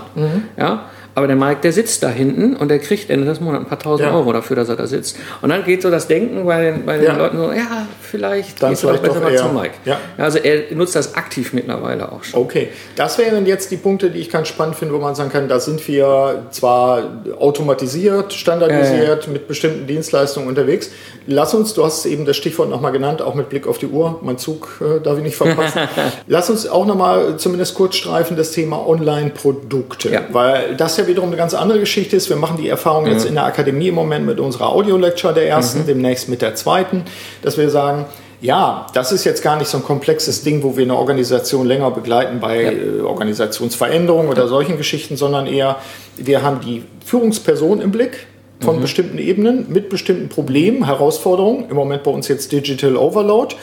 [0.56, 0.84] Ja?
[1.14, 3.78] Aber der Mike, der sitzt da hinten und der kriegt Ende des Monats ein paar
[3.78, 4.14] tausend Ja.
[4.14, 5.16] Euro dafür, dass er da sitzt.
[5.40, 7.16] Und dann geht so das Denken bei den, bei den Ja.
[7.16, 9.38] Leuten so, ja, vielleicht Dann doch vielleicht besser doch mal eher.
[9.38, 9.74] zum Mike.
[9.84, 9.98] Ja.
[10.18, 12.40] Also er nutzt das aktiv mittlerweile auch schon.
[12.40, 15.48] Okay, das wären jetzt die Punkte, die ich ganz spannend finde, wo man sagen kann,
[15.48, 20.90] da sind wir zwar automatisiert, standardisiert, mit bestimmten Dienstleistungen unterwegs.
[21.26, 24.18] Lass uns, du hast eben das Stichwort nochmal genannt, auch mit Blick auf die Uhr,
[24.22, 25.80] mein Zug äh, darf ich nicht verpassen.
[26.26, 30.22] Lass uns auch nochmal zumindest kurz streifen das Thema Online-Produkte, Ja.
[30.32, 33.24] weil das ja ja wiederum eine ganz andere Geschichte ist, wir machen die Erfahrung jetzt
[33.24, 37.04] in der Akademie im Moment mit unserer Audio-Lecture der ersten, demnächst mit der zweiten,
[37.42, 38.05] dass wir sagen,
[38.40, 41.90] ja, das ist jetzt gar nicht so ein komplexes Ding, wo wir eine Organisation länger
[41.90, 42.70] begleiten bei Ja.
[42.72, 45.76] äh, Organisationsveränderungen oder solchen Geschichten, sondern eher,
[46.16, 48.26] wir haben die Führungsperson im Blick
[48.60, 53.54] von bestimmten Ebenen mit bestimmten Problemen, Herausforderungen, im Moment bei uns jetzt Digital Overload.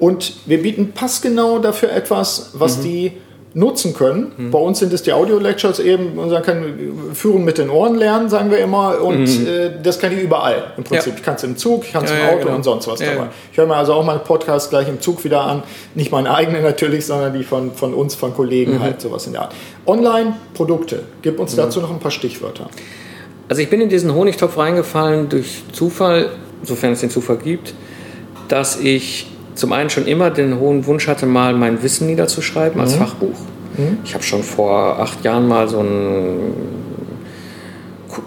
[0.00, 3.12] Und wir bieten passgenau dafür etwas, was die
[3.54, 4.50] nutzen können.
[4.50, 8.28] Bei uns sind es die Audio-Lectures eben, und sagen können, führen mit den Ohren lernen,
[8.30, 9.00] sagen wir immer.
[9.02, 11.12] Und äh, das kann ich überall im Prinzip.
[11.12, 11.18] Ja.
[11.18, 12.56] Ich kann es im Zug, ich kann es Ja, im ja, Auto genau.
[12.56, 13.24] und sonst was Ja, dabei.
[13.24, 13.30] ja.
[13.50, 15.62] Ich höre mir also auch meinen Podcast gleich im Zug wieder an.
[15.94, 19.42] Nicht meine eigene natürlich, sondern die von, von uns, von Kollegen halt, sowas in der
[19.42, 19.54] Art.
[19.86, 21.02] Online-Produkte.
[21.22, 22.68] Gib uns dazu noch ein paar Stichwörter.
[23.48, 26.30] Also ich bin in diesen Honigtopf reingefallen durch Zufall,
[26.62, 27.74] sofern es den Zufall gibt,
[28.48, 32.94] dass ich zum einen schon immer den hohen Wunsch hatte, mal mein Wissen niederzuschreiben als
[32.94, 33.36] Fachbuch.
[34.04, 36.52] Ich habe schon vor acht Jahren mal so einen
[38.08, 38.22] Ku-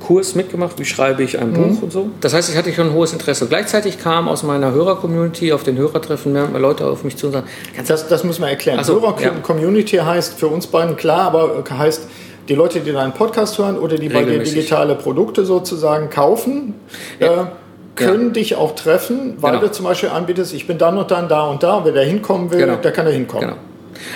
[0.00, 2.08] Buchkurs mitgemacht, wie schreibe ich ein Buch und so.
[2.20, 3.46] Das heißt, ich hatte schon ein hohes Interesse.
[3.46, 7.46] Gleichzeitig kam aus meiner Hörer-Community auf den Hörertreffen mehr Leute auf mich zu und sagen,
[7.86, 8.78] Das, das müssen wir erklären.
[8.80, 9.14] Ach so, ja.
[9.18, 12.08] Hörer-Community heißt für uns beiden klar, aber heißt
[12.48, 16.74] die Leute, die deinen Podcast hören oder die bei dir digitale Produkte sozusagen kaufen,
[17.20, 17.26] Ja.
[17.42, 17.46] äh,
[17.96, 19.64] können dich auch treffen, weil Genau.
[19.66, 22.50] du zum Beispiel anbietest, ich bin dann und dann da und da, wer da hinkommen
[22.52, 22.76] will, Genau.
[22.76, 23.46] der kann da hinkommen.
[23.48, 23.56] Genau.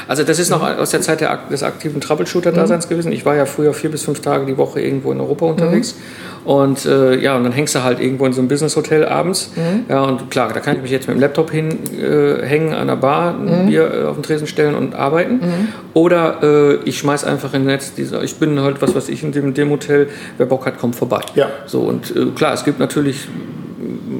[0.09, 3.12] Also das ist noch aus der Zeit der, des aktiven Troubleshooter-Daseins gewesen.
[3.12, 5.95] Ich war ja früher vier bis fünf Tage die Woche irgendwo in Europa unterwegs.
[6.45, 9.53] Und äh, ja, und dann hängst du halt irgendwo in so einem Business-Hotel abends.
[9.89, 12.89] Ja, und klar, da kann ich mich jetzt mit dem Laptop hinhängen, äh, hängen an
[12.89, 15.41] der Bar, ein Bier äh, auf den Tresen stellen und arbeiten.
[15.95, 19.31] Oder äh, ich schmeiß einfach ins Netz, diese, ich bin halt, was weiß ich, in
[19.31, 20.09] dem, dem Hotel,
[20.39, 21.20] wer Bock hat, kommt vorbei.
[21.37, 21.47] Ja.
[21.66, 23.29] So, und äh, klar, es gibt natürlich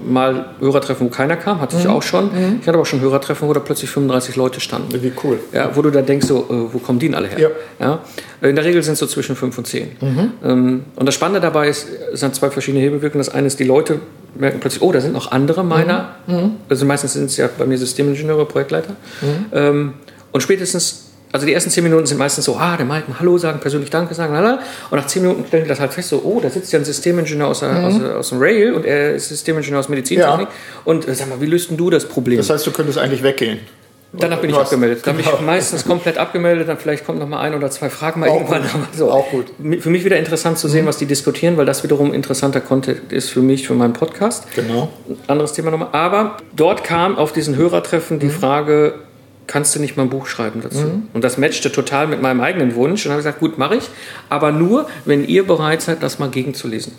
[0.09, 2.31] mal Hörertreffen, wo keiner kam, hatte ich auch schon.
[2.61, 5.03] Ich hatte aber auch schon Hörertreffen, wo da plötzlich 35 Leute standen.
[5.03, 5.39] Wie cool.
[5.53, 7.51] Ja, wo du dann denkst, so, äh, wo kommen die denn alle her?
[7.79, 8.01] Ja.
[8.41, 9.89] In der Regel sind es so zwischen 5 und 10.
[10.45, 13.25] Ähm, und das Spannende dabei ist, es sind zwei verschiedene Hebelwirkungen.
[13.25, 14.01] Das eine ist, die Leute
[14.35, 16.17] merken plötzlich, oh, da sind noch andere meiner.
[16.69, 18.97] Also meistens sind es ja bei mir Systemingenieure, Projektleiter.
[19.53, 19.95] Ähm,
[20.33, 23.37] und spätestens, also die ersten 10 Minuten sind meistens so, ah, der Mike, mal Hallo
[23.39, 24.61] sagen, persönlich Danke sagen, lala.
[24.91, 26.85] Und nach 10 Minuten stellen die das halt fest, so, oh, da sitzt ja ein
[26.85, 30.49] Systemingenieur aus, der, aus, aus dem Rail und er ist Systemingenieur aus Medizintechnik.
[30.49, 30.55] Ja.
[30.85, 32.39] Und äh, sag mal, wie löst denn du das Problem?
[32.39, 33.59] Das heißt, du könntest eigentlich weggehen.
[34.11, 35.07] Danach bin ich hast- abgemeldet.
[35.07, 35.37] Dann bin Genau.
[35.37, 38.37] ich meistens komplett abgemeldet, dann vielleicht kommt noch mal ein oder zwei Fragen mal Auch
[38.37, 38.63] irgendwann.
[38.63, 38.71] gut.
[38.97, 39.11] So.
[39.11, 39.49] Auch gut.
[39.81, 43.29] Für mich wieder interessant zu sehen, was die diskutieren, weil das wiederum interessanter Content ist
[43.29, 44.47] für mich, für meinen Podcast.
[44.55, 44.89] Genau.
[45.27, 45.89] Anderes Thema nochmal.
[45.93, 48.21] Aber dort kam auf diesen Hörertreffen Mhm.
[48.21, 48.95] die Frage,
[49.49, 51.03] kannst du nicht mal ein Buch schreiben dazu?
[51.13, 53.05] Und das matchte total mit meinem eigenen Wunsch.
[53.05, 53.89] Und habe ich gesagt, gut, mache ich.
[54.29, 56.93] Aber nur, wenn ihr bereit seid, das mal gegenzulesen.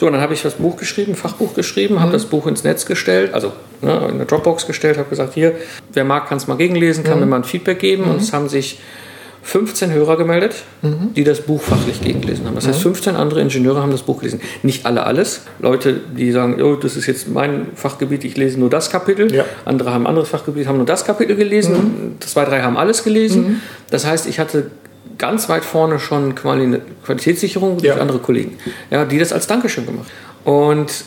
[0.00, 2.00] So, und dann habe ich das Buch geschrieben, ein Fachbuch geschrieben, Mhm.
[2.00, 5.56] habe das Buch ins Netz gestellt, also ne, in eine Dropbox gestellt, habe gesagt, hier,
[5.92, 7.08] wer mag, kann es mal gegenlesen, Mhm.
[7.08, 8.04] kann mir mal ein Feedback geben.
[8.04, 8.78] Und es haben sich
[9.48, 11.14] 15 Hörer gemeldet, Mhm.
[11.16, 12.54] die das Buch fachlich gegengelesen haben.
[12.54, 14.42] Das heißt, 15 andere Ingenieure haben das Buch gelesen.
[14.62, 15.40] Nicht alle alles.
[15.58, 19.34] Leute, die sagen, oh, das ist jetzt mein Fachgebiet, ich lese nur das Kapitel.
[19.34, 19.46] Ja.
[19.64, 22.16] Andere haben ein anderes Fachgebiet, haben nur das Kapitel gelesen.
[22.20, 23.62] Zwei, drei haben alles gelesen.
[23.90, 24.70] Das heißt, ich hatte
[25.16, 27.96] ganz weit vorne schon Quali Qualitätssicherung durch Ja.
[28.02, 28.58] andere Kollegen,
[28.90, 30.08] ja, die das als Dankeschön gemacht
[30.44, 30.54] haben.
[30.54, 31.04] Und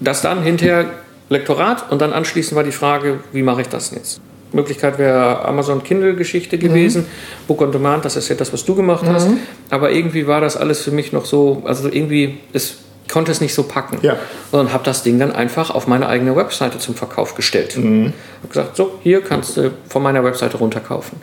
[0.00, 0.86] das dann hinterher
[1.28, 4.20] Lektorat und dann anschließend war die Frage, wie mache ich das jetzt?
[4.54, 7.06] Möglichkeit wäre Amazon Kindle-Geschichte gewesen,
[7.46, 9.28] Book on Demand, das ist ja das, was du gemacht hast.
[9.70, 12.78] Aber irgendwie war das alles für mich noch so, also irgendwie, es
[13.10, 13.98] konnte es nicht so packen.
[14.02, 14.16] Ja.
[14.52, 17.76] Und habe das Ding dann einfach auf meine eigene Webseite zum Verkauf gestellt.
[17.76, 18.12] Mhm.
[18.38, 21.20] Habe gesagt, so, hier kannst du von meiner Webseite runterkaufen.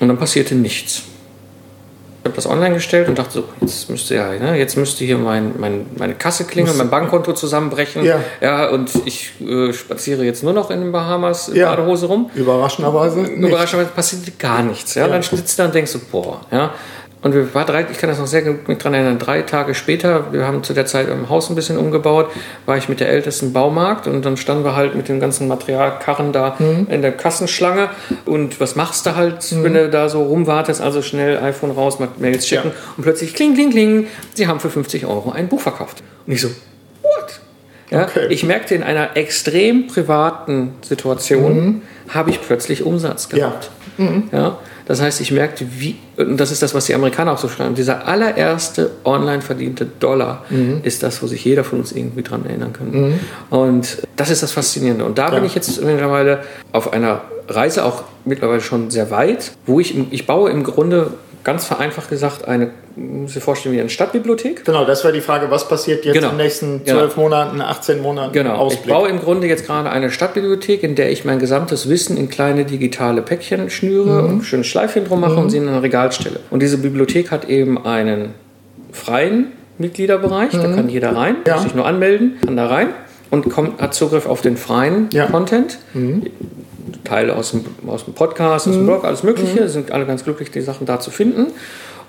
[0.00, 1.04] Und dann passierte nichts.
[2.22, 5.18] Ich habe das online gestellt und dachte so, jetzt müsste ja, ne, jetzt müsste hier
[5.18, 8.04] mein, mein, meine Kasse klingeln, mein Bankkonto zusammenbrechen.
[8.04, 8.20] Ja.
[8.40, 11.70] ja und ich äh, spaziere jetzt nur noch in den Bahamas in Ja.
[11.70, 12.30] Badehose rum.
[12.36, 13.32] Überraschenderweise nicht.
[13.32, 14.94] Überraschenderweise passiert gar nichts.
[14.94, 15.06] Ja?
[15.06, 15.08] Ja.
[15.08, 16.72] Dann sitzt du da und denkst so, boah, ja.
[17.22, 19.74] Und wir war drei, ich kann das noch sehr gut mit dran erinnern, drei Tage
[19.76, 22.28] später, wir haben zu der Zeit im Haus ein bisschen umgebaut,
[22.66, 26.32] war ich mit der ältesten Baumarkt und dann standen wir halt mit dem ganzen Materialkarren
[26.32, 26.56] da
[26.88, 27.90] in der Kassenschlange
[28.26, 32.48] und was machst du halt, wenn du da so rumwartest, also schnell iPhone raus, Mails
[32.48, 32.74] schicken Ja.
[32.96, 36.02] und plötzlich kling, kling, kling, sie haben für 50 Euro ein Buch verkauft.
[36.26, 36.48] Und ich so,
[37.02, 37.40] what?
[37.90, 38.26] Ja, Okay.
[38.30, 43.38] Ich merkte, in einer extrem privaten Situation habe ich plötzlich Umsatz Mhm.
[43.38, 43.46] Ja.
[43.48, 43.70] gehabt.
[44.32, 44.58] Ja.
[44.92, 47.74] Das heißt, ich merkte, wie, und das ist das, was die Amerikaner auch so schreiben,
[47.74, 50.80] dieser allererste online verdiente Dollar Mhm.
[50.82, 53.18] ist das, wo sich jeder von uns irgendwie dran erinnern kann.
[53.48, 55.06] Und das ist das Faszinierende.
[55.06, 55.44] Und da bin Ja.
[55.46, 56.40] ich jetzt mittlerweile
[56.72, 61.14] auf einer Reise auch mittlerweile schon sehr weit, wo ich, ich baue im Grunde
[61.44, 64.64] ganz vereinfacht gesagt, eine, muss ich vorstellen, wie eine Stadtbibliothek.
[64.64, 66.30] Genau, das wäre die Frage, was passiert jetzt Genau.
[66.30, 66.98] in den nächsten Genau.
[67.00, 68.32] zwölf Monaten, 18 Monaten?
[68.32, 68.54] Genau.
[68.54, 68.94] Ich Ausblick.
[68.94, 72.64] baue im Grunde jetzt gerade eine Stadtbibliothek, in der ich mein gesamtes Wissen in kleine
[72.64, 76.40] digitale Päckchen schnüre und schöne Schleifchen drum mache und sie in ein Regal stelle.
[76.50, 78.34] Und diese Bibliothek hat eben einen
[78.92, 81.54] freien Mitgliederbereich, da kann jeder rein, Ja.
[81.54, 82.88] muss sich nur anmelden, kann da rein
[83.32, 85.26] und kommt, hat Zugriff auf den freien Ja.
[85.26, 85.78] Content.
[87.02, 89.68] Teile aus dem, aus dem Podcast, aus dem Blog, alles Mögliche.
[89.68, 91.46] Sind alle ganz glücklich, die Sachen da zu finden.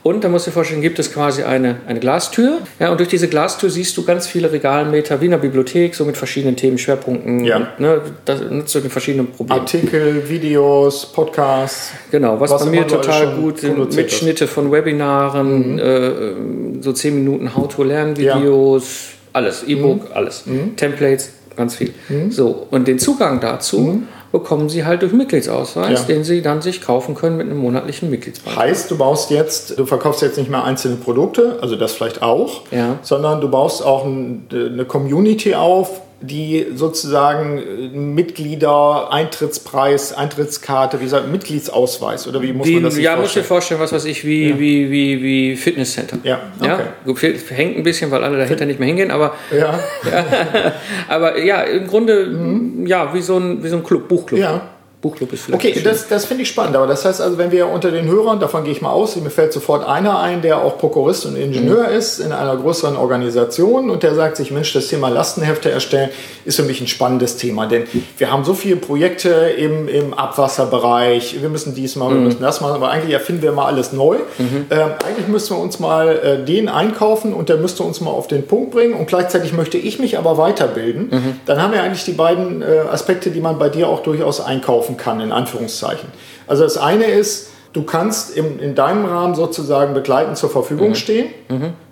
[0.03, 2.57] Und da musst du dir vorstellen, gibt es quasi eine, eine Glastür.
[2.77, 6.03] Ja, und durch diese Glastür siehst du ganz viele Regalmeter wie in der Bibliothek, so
[6.03, 7.45] mit verschiedenen Themenschwerpunkten.
[7.45, 7.55] Ja.
[7.55, 9.61] Und, ne, das zu den verschiedenen Problemen.
[9.61, 11.91] Artikel, Videos, Podcasts.
[12.11, 13.95] Genau, was, Was bei mir du total gut sind.
[13.95, 20.43] Mitschnitte von Webinaren, äh, so 10 Minuten How-to-Lernen-Videos, alles, E-Book, alles.
[20.77, 21.93] Templates, ganz viel.
[22.29, 26.05] So, und den Zugang dazu bekommen Sie halt durch Mitgliedsausweis, Ja.
[26.07, 28.63] den Sie dann sich kaufen können mit einem monatlichen Mitgliedsbeitrag.
[28.63, 32.61] Heißt, du baust jetzt, du verkaufst jetzt nicht mehr einzelne Produkte, also das vielleicht auch,
[32.71, 32.97] Ja.
[33.03, 37.63] sondern du baust auch ein, eine Community auf, die sozusagen äh,
[37.97, 43.35] Mitglieder, Eintrittspreis, Eintrittskarte, wie gesagt, Mitgliedsausweis oder wie muss Wie, man das sich ja, musst
[43.35, 43.77] du dir vorstellen?
[43.77, 46.17] vorstellen, was weiß ich, wie, wie, wie, wie Fitnesscenter.
[46.23, 46.83] Ja, Ja, okay.
[47.05, 49.79] gut, viel- hängt ein bisschen, weil alle dahinter nicht mehr hingehen, aber, Ja,
[51.07, 54.39] aber ja, im Grunde, ja, wie so ein, wie so ein Club, Buchclub.
[54.39, 54.69] Ja.
[55.03, 56.75] Buchclub ist vielleicht Okay, das, das finde ich spannend.
[56.75, 59.29] Aber das heißt also, wenn wir unter den Hörern, davon gehe ich mal aus, mir
[59.29, 61.95] fällt sofort einer ein, der auch Prokurist und Ingenieur Mhm.
[61.95, 66.09] ist in einer größeren Organisation und der sagt sich, Mensch, das Thema Lastenhefte erstellen
[66.45, 67.67] ist für mich ein spannendes Thema.
[67.67, 67.83] Denn
[68.17, 72.23] wir haben so viele Projekte im, im Abwasserbereich, wir müssen dies machen, wir Mhm.
[72.27, 74.17] müssen das machen, aber eigentlich erfinden wir mal alles neu.
[74.39, 74.65] Ähm,
[75.05, 76.07] eigentlich müssten wir uns mal
[76.41, 79.77] äh, den einkaufen und der müsste uns mal auf den Punkt bringen und gleichzeitig möchte
[79.77, 81.09] ich mich aber weiterbilden.
[81.11, 81.35] Mhm.
[81.45, 84.92] Dann haben wir eigentlich die beiden äh, Aspekte, die man bei dir auch durchaus einkaufen
[84.97, 86.09] kann, in Anführungszeichen.
[86.47, 91.29] Also das eine ist, du kannst im, in deinem Rahmen sozusagen begleitend zur Verfügung stehen.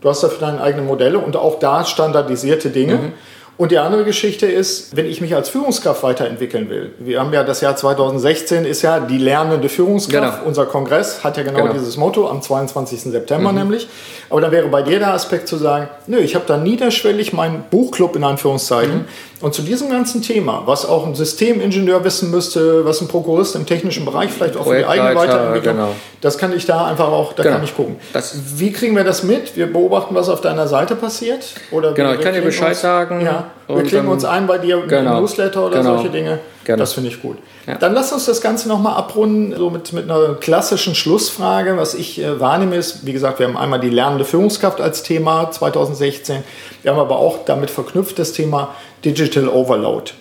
[0.02, 3.14] Du hast dafür deine eigenen Modelle und auch da standardisierte Dinge.
[3.62, 6.94] Und die andere Geschichte ist, wenn ich mich als Führungskraft weiterentwickeln will.
[6.98, 10.38] Wir haben ja das Jahr 2016 ist ja die lernende Führungskraft.
[10.40, 10.48] Genau.
[10.48, 11.74] Unser Kongress hat ja genau, Genau.
[11.74, 13.02] dieses Motto am 22.
[13.12, 13.88] September nämlich.
[14.32, 17.64] Aber da wäre bei dir der Aspekt zu sagen, nö, ich habe da niederschwellig meinen
[17.70, 19.06] Buchclub in Anführungszeichen.
[19.42, 23.66] Und zu diesem ganzen Thema, was auch ein Systemingenieur wissen müsste, was ein Prokurist im
[23.68, 25.90] technischen Bereich vielleicht auch für die eigene Weiterentwicklung, genau.
[26.22, 27.56] das kann ich da einfach auch, da Genau.
[27.56, 27.96] kann ich gucken.
[28.14, 29.56] Das- Wie kriegen wir das mit?
[29.56, 31.44] Wir beobachten, was auf deiner Seite passiert?
[31.72, 34.48] Oder Genau, ich kann dir Bescheid uns, sagen Ja, wir und klicken dann- uns ein
[34.48, 35.20] bei dir im Genau.
[35.22, 35.96] Newsletter oder Genau.
[35.96, 36.40] solche Dinge.
[36.64, 36.78] Genau.
[36.78, 37.38] Das finde ich gut.
[37.68, 37.76] Ja.
[37.76, 41.76] Dann lass uns das Ganze nochmal abrunden, so mit, mit einer klassischen Schlussfrage.
[41.78, 45.50] Was ich äh, wahrnehme ist, wie gesagt, wir haben einmal die lernende Führungskraft als Thema
[45.52, 46.44] 2016.
[46.84, 48.76] Wir haben aber auch damit verknüpft das Thema
[49.06, 50.12] Digital Overload.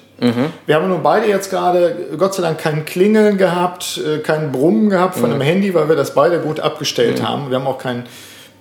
[0.66, 4.90] Wir haben nun beide jetzt gerade, Gott sei Dank, kein Klingeln gehabt, äh, kein Brummen
[4.90, 7.48] gehabt von einem Handy, weil wir das beide gut abgestellt haben.
[7.48, 8.04] Wir haben auch keinen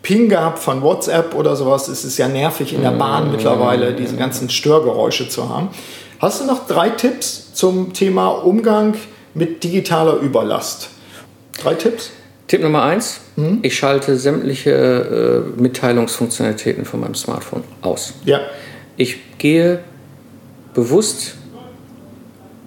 [0.02, 1.88] Ping gehabt von WhatsApp oder sowas.
[1.88, 5.70] Es ist ja nervig in der Bahn mittlerweile, diese ganzen Störgeräusche zu haben.
[6.20, 8.96] Hast du noch drei Tipps zum Thema Umgang
[9.34, 10.90] mit digitaler Überlast?
[11.62, 12.12] Drei Tipps?
[12.48, 13.22] Tipp Nummer eins:
[13.62, 18.14] Ich schalte sämtliche äh, Mitteilungsfunktionalitäten von meinem Smartphone aus.
[18.26, 18.42] Ja.
[18.98, 19.80] Ich gehe
[20.74, 21.36] bewusst,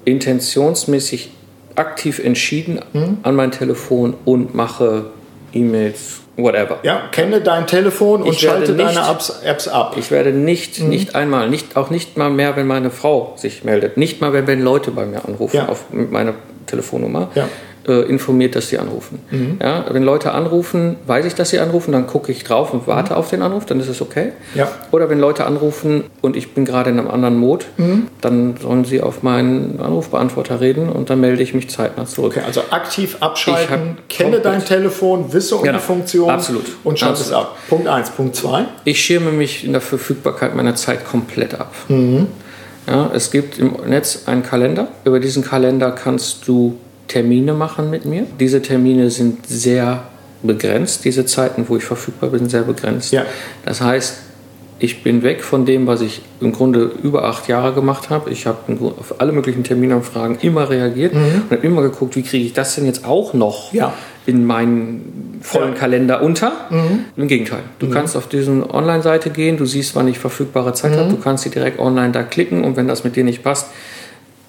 [0.04, 1.30] intentionsmäßig,
[1.74, 2.80] aktiv entschieden
[3.22, 5.06] an mein Telefon und mache
[5.52, 6.78] E-Mails, whatever.
[6.82, 9.96] Ja, kenne dein Telefon und schalte nicht- deine Apps, Apps ab.
[9.98, 13.96] Ich werde nicht, nicht einmal, nicht, auch nicht mal mehr, wenn meine Frau sich meldet,
[13.96, 15.68] nicht mal, wenn, wenn Leute bei mir anrufen Ja.
[15.68, 16.34] auf mit meiner
[16.66, 17.48] Telefonnummer, Ja.
[17.88, 19.18] Äh, informiert, dass sie anrufen.
[19.60, 23.16] Ja, wenn Leute anrufen, weiß ich, dass sie anrufen, dann gucke ich drauf und warte
[23.16, 24.32] auf den Anruf, dann ist es okay.
[24.54, 24.70] Ja.
[24.92, 27.66] Oder wenn Leute anrufen und ich bin gerade in einem anderen Mod,
[28.20, 32.34] dann sollen sie auf meinen Anrufbeantworter reden und dann melde ich mich zeitnah zurück.
[32.36, 35.78] Okay, also aktiv Ich abschalten, kenne komplett- dein Telefon, wisse um Genau.
[35.78, 36.66] die Funktion Absolut.
[36.84, 37.56] und schalte es ab.
[37.68, 38.10] Punkt 1.
[38.10, 38.64] Punkt 2.
[38.84, 41.72] Ich schirme mich in der Verfügbarkeit meiner Zeit komplett ab.
[41.88, 42.26] Mhm.
[42.88, 44.88] Ja, es gibt im Netz einen Kalender.
[45.04, 46.76] Über diesen Kalender kannst du
[47.12, 48.26] Termine machen mit mir.
[48.40, 50.04] Diese Termine sind sehr
[50.42, 51.04] begrenzt.
[51.04, 53.12] Diese Zeiten, wo ich verfügbar bin, sind sehr begrenzt.
[53.12, 53.24] Ja.
[53.66, 54.18] Das heißt,
[54.78, 58.30] ich bin weg von dem, was ich im Grunde über acht Jahre gemacht habe.
[58.30, 58.58] Ich habe
[58.98, 62.86] auf alle möglichen Terminanfragen immer reagiert und habe immer geguckt, wie kriege ich das denn
[62.86, 63.78] jetzt auch noch Mhm.
[63.78, 63.92] Ja.
[64.26, 65.78] in meinen vollen Ja.
[65.78, 66.52] Kalender unter.
[66.70, 67.04] Mhm.
[67.16, 67.60] Im Gegenteil.
[67.78, 70.96] Du kannst auf diese Online-Seite gehen, du siehst, wann ich verfügbare Zeit Mhm.
[70.96, 73.66] habe, du kannst sie direkt online da klicken und wenn das mit dir nicht passt,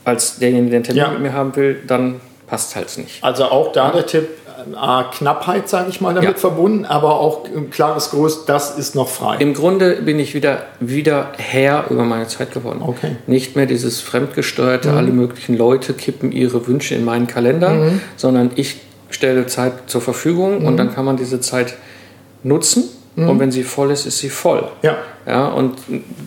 [0.06, 1.12] als derjenige, der einen Termin Ja.
[1.12, 2.16] mit mir haben will, dann
[2.54, 3.24] passt halt nicht.
[3.24, 4.28] Also auch da der Tipp,
[4.72, 6.38] äh, A, Knappheit, sage ich mal, damit Ja.
[6.38, 9.38] verbunden, aber auch ein klares Gerüst, das ist noch frei.
[9.40, 12.84] Im Grunde bin ich wieder, wieder Herr über meine Zeit geworden.
[12.86, 13.10] Okay.
[13.10, 13.18] Mhm.
[13.34, 18.82] Nicht mehr dieses fremdgesteuerte, alle möglichen Leute kippen ihre Wünsche in meinen Kalender, sondern ich
[19.10, 21.74] stelle Zeit zur Verfügung und dann kann man diese Zeit
[22.44, 22.84] nutzen.
[23.16, 24.68] Und wenn sie voll ist, ist sie voll.
[24.82, 24.98] Ja.
[25.28, 25.76] Ja, und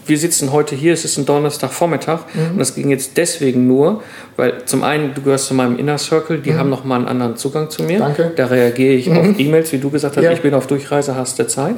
[0.07, 2.21] wir sitzen heute hier, es ist ein Donnerstagvormittag
[2.53, 4.03] und das ging jetzt deswegen nur,
[4.37, 7.69] weil zum einen, du gehörst zu meinem Inner Circle, die haben nochmal einen anderen Zugang
[7.71, 7.99] zu mir.
[7.99, 8.33] Danke.
[8.37, 10.31] Da reagiere ich auf E-Mails, wie du gesagt hast, Ja.
[10.33, 11.75] ich bin auf Durchreise, hast du Zeit.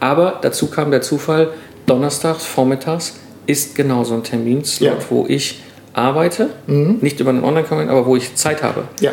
[0.00, 1.48] Aber dazu kam der Zufall,
[1.86, 3.14] donnerstags, vormittags
[3.46, 4.96] ist genau so ein Terminslot, Ja.
[5.10, 5.62] wo ich
[5.94, 8.82] arbeite, nicht über einen Online-Comment, aber wo ich Zeit habe.
[9.00, 9.12] Ja.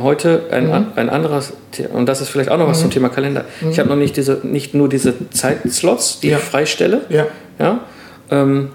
[0.00, 1.52] Heute ein, ein anderes,
[1.92, 3.44] und das ist vielleicht auch noch was zum Thema Kalender.
[3.70, 6.38] Ich habe noch nicht, diese, nicht nur diese Zeitslots, die Ja.
[6.38, 7.26] ich freistelle, Ja.
[7.58, 7.80] ja?
[8.30, 8.70] Ähm,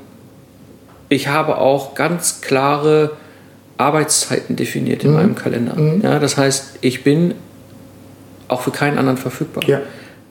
[1.10, 3.12] ich habe auch ganz klare
[3.78, 5.10] Arbeitszeiten definiert Mhm.
[5.10, 5.76] in meinem Kalender.
[6.04, 7.34] Ja, das heißt, ich bin
[8.48, 9.64] auch für keinen anderen verfügbar.
[9.68, 9.80] Ja.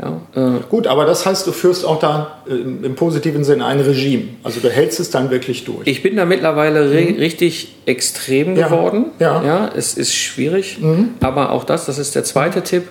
[0.01, 3.81] Ja, äh, Gut, aber das heißt, du führst auch da äh, im positiven Sinne ein
[3.81, 4.25] Regime.
[4.45, 5.87] Also du hältst es dann wirklich durch.
[5.89, 8.57] ich bin da mittlerweile re richtig extrem Mhm.
[8.59, 8.69] Ja.
[8.69, 9.07] geworden.
[9.19, 9.41] Ja.
[9.41, 9.47] Mhm.
[9.47, 10.79] ja, es ist schwierig,
[11.21, 12.85] aber auch das, das ist der zweite Tipp.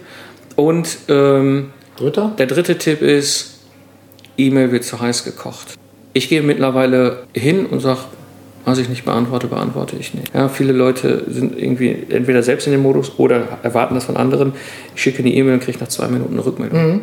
[0.58, 2.34] Und ähm, Dritter?
[2.38, 3.60] Der dritte Tipp ist,
[4.38, 5.76] E-Mail wird zu heiß gekocht.
[6.14, 8.00] Ich gehe mittlerweile hin und sage,
[8.68, 10.34] was ich nicht beantworte, beantworte ich nicht.
[10.34, 14.52] Ja, viele Leute sind irgendwie entweder selbst in dem Modus oder erwarten das von anderen.
[14.94, 17.02] Ich schicke eine E-Mail und kriege nach zwei Minuten eine Rückmeldung.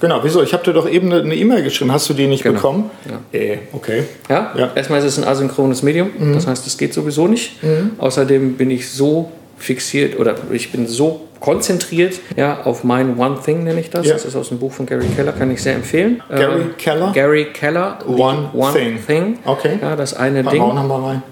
[0.00, 0.42] Genau, wieso?
[0.42, 1.92] Ich habe dir doch eben eine E-Mail geschrieben.
[1.92, 2.54] Hast du die nicht Genau.
[2.54, 2.90] bekommen?
[3.10, 3.38] Ja.
[3.38, 4.04] Äh, okay.
[4.30, 4.52] Ja?
[4.56, 4.70] Ja.
[4.74, 7.56] Erstmal ist es ein asynchrones Medium, das heißt, es geht sowieso nicht.
[7.98, 9.30] Außerdem bin ich so
[9.62, 14.06] fixiert oder ich bin so konzentriert ja, auf mein One Thing, nenne ich das.
[14.06, 14.12] Ja.
[14.14, 16.22] Das ist aus dem Buch von Gary Keller, kann ich sehr empfehlen.
[16.28, 17.12] Gary Ähm, Keller?
[17.14, 18.98] Gary Keller, The One Thing.
[19.06, 19.38] Thing.
[19.44, 19.78] Okay.
[19.80, 20.60] Ja, das eine wir auch Ding.
[20.60, 21.22] nochmal rein.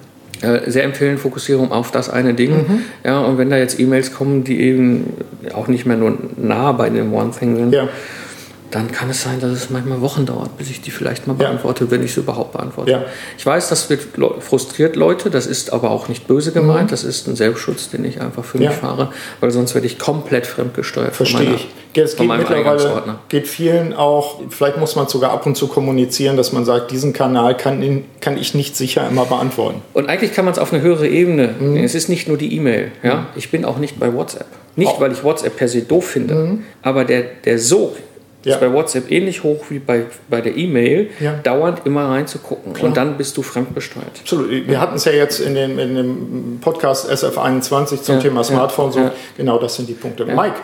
[0.42, 2.50] Äh, sehr empfehlen, Fokussierung auf das eine Ding.
[2.50, 2.82] Mhm.
[3.04, 5.12] Ja, und wenn da jetzt E-Mails kommen, die eben
[5.54, 7.88] auch nicht mehr nur nah bei dem One Thing sind, Ja.
[8.70, 11.46] Dann kann es sein, dass es manchmal Wochen dauert, bis ich die vielleicht mal Ja.
[11.48, 12.90] beantworte, wenn ich sie überhaupt beantworte.
[12.90, 13.04] Ja.
[13.36, 14.02] Ich weiß, das wird
[14.40, 18.20] frustriert Leute, das ist aber auch nicht böse gemeint, das ist ein Selbstschutz, den ich
[18.20, 18.62] einfach für Mhm.
[18.64, 18.70] Ja.
[18.70, 21.68] mich fahre, weil sonst werde ich komplett fremdgesteuert von, Verstehe meiner, ich.
[22.02, 25.66] Es von geht meinem mittlerweile geht vielen auch, vielleicht muss man sogar ab und zu
[25.66, 29.82] kommunizieren, dass man sagt, diesen Kanal kann, kann ich nicht sicher immer beantworten.
[29.92, 31.54] Und eigentlich kann man es auf eine höhere Ebene.
[31.82, 32.92] Es ist nicht nur die E-Mail.
[33.02, 33.26] Ja?
[33.36, 34.46] Ich bin auch nicht bei WhatsApp.
[34.76, 37.96] Nicht, weil ich WhatsApp per se doof finde, aber der, der Sog
[38.44, 38.54] Ja.
[38.54, 41.32] ist bei WhatsApp ähnlich hoch wie bei, bei der E-Mail, Ja.
[41.42, 42.74] dauernd immer reinzugucken.
[42.80, 44.20] Und dann bist du fremdbesteuert.
[44.20, 44.50] Absolut.
[44.66, 48.44] Wir hatten es ja jetzt in dem, in dem Podcast SF21 zum Ja, Thema ja,
[48.44, 48.92] Smartphone.
[48.92, 49.12] So, ja.
[49.36, 50.24] Genau, das sind die Punkte.
[50.24, 50.56] Mike,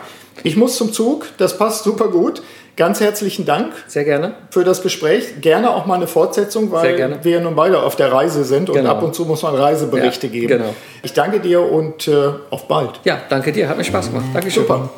[0.43, 1.25] ich muss zum Zug.
[1.37, 2.41] Das passt super gut.
[2.75, 4.35] Ganz herzlichen Dank Sehr gerne.
[4.51, 5.41] für das Gespräch.
[5.41, 8.75] Gerne auch mal eine Fortsetzung, weil wir ja nun beide auf der Reise sind und
[8.75, 8.91] Genau.
[8.91, 10.47] ab und zu muss man Reiseberichte Ja, geben.
[10.47, 10.75] genau.
[11.01, 12.11] Ich danke dir und äh,
[12.51, 12.99] auf bald.
[13.03, 13.67] Ja, danke dir.
[13.67, 14.25] Hat mir Spaß gemacht.
[14.31, 14.61] Dankeschön.
[14.63, 14.89] Super.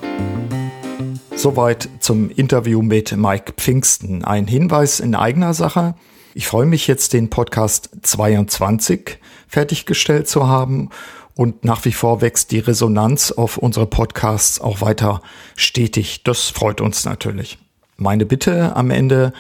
[1.40, 4.26] Soweit zum Interview mit Mike Pfingsten.
[4.26, 5.96] Ein Hinweis in eigener Sache.
[6.34, 10.90] Ich freue mich jetzt, den Podcast 22 fertiggestellt zu haben
[11.36, 15.22] und nach wie vor wächst die Resonanz auf unsere Podcasts auch weiter
[15.56, 16.24] stetig.
[16.24, 17.58] Das freut uns natürlich.
[17.96, 19.32] Meine Bitte am Ende,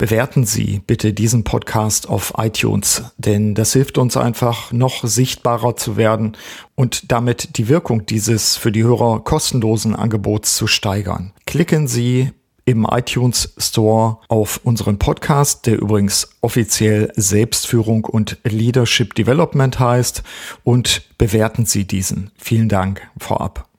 [0.00, 5.98] bewerten Sie bitte diesen Podcast auf iTunes, denn das hilft uns einfach noch sichtbarer zu
[5.98, 6.38] werden
[6.74, 11.34] und damit die Wirkung dieses für die Hörer kostenlosen Angebots zu steigern.
[11.44, 12.30] Klicken Sie
[12.64, 20.22] im iTunes Store auf unseren Podcast, der übrigens offiziell Selbstführung und Leadership Development heißt,
[20.64, 22.30] und bewerten Sie diesen.
[22.38, 23.69] Vielen Dank vorab.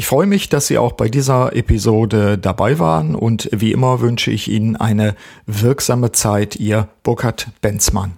[0.00, 4.30] Ich freue mich, dass Sie auch bei dieser Episode dabei waren und wie immer wünsche
[4.30, 8.14] ich Ihnen eine wirksame Zeit, Ihr Burkhard Benzmann.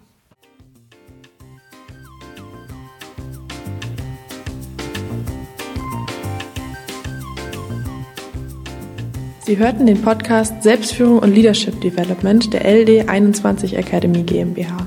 [9.44, 14.86] Sie hörten den Podcast Selbstführung und Leadership Development der LD 21 Academy GmbH.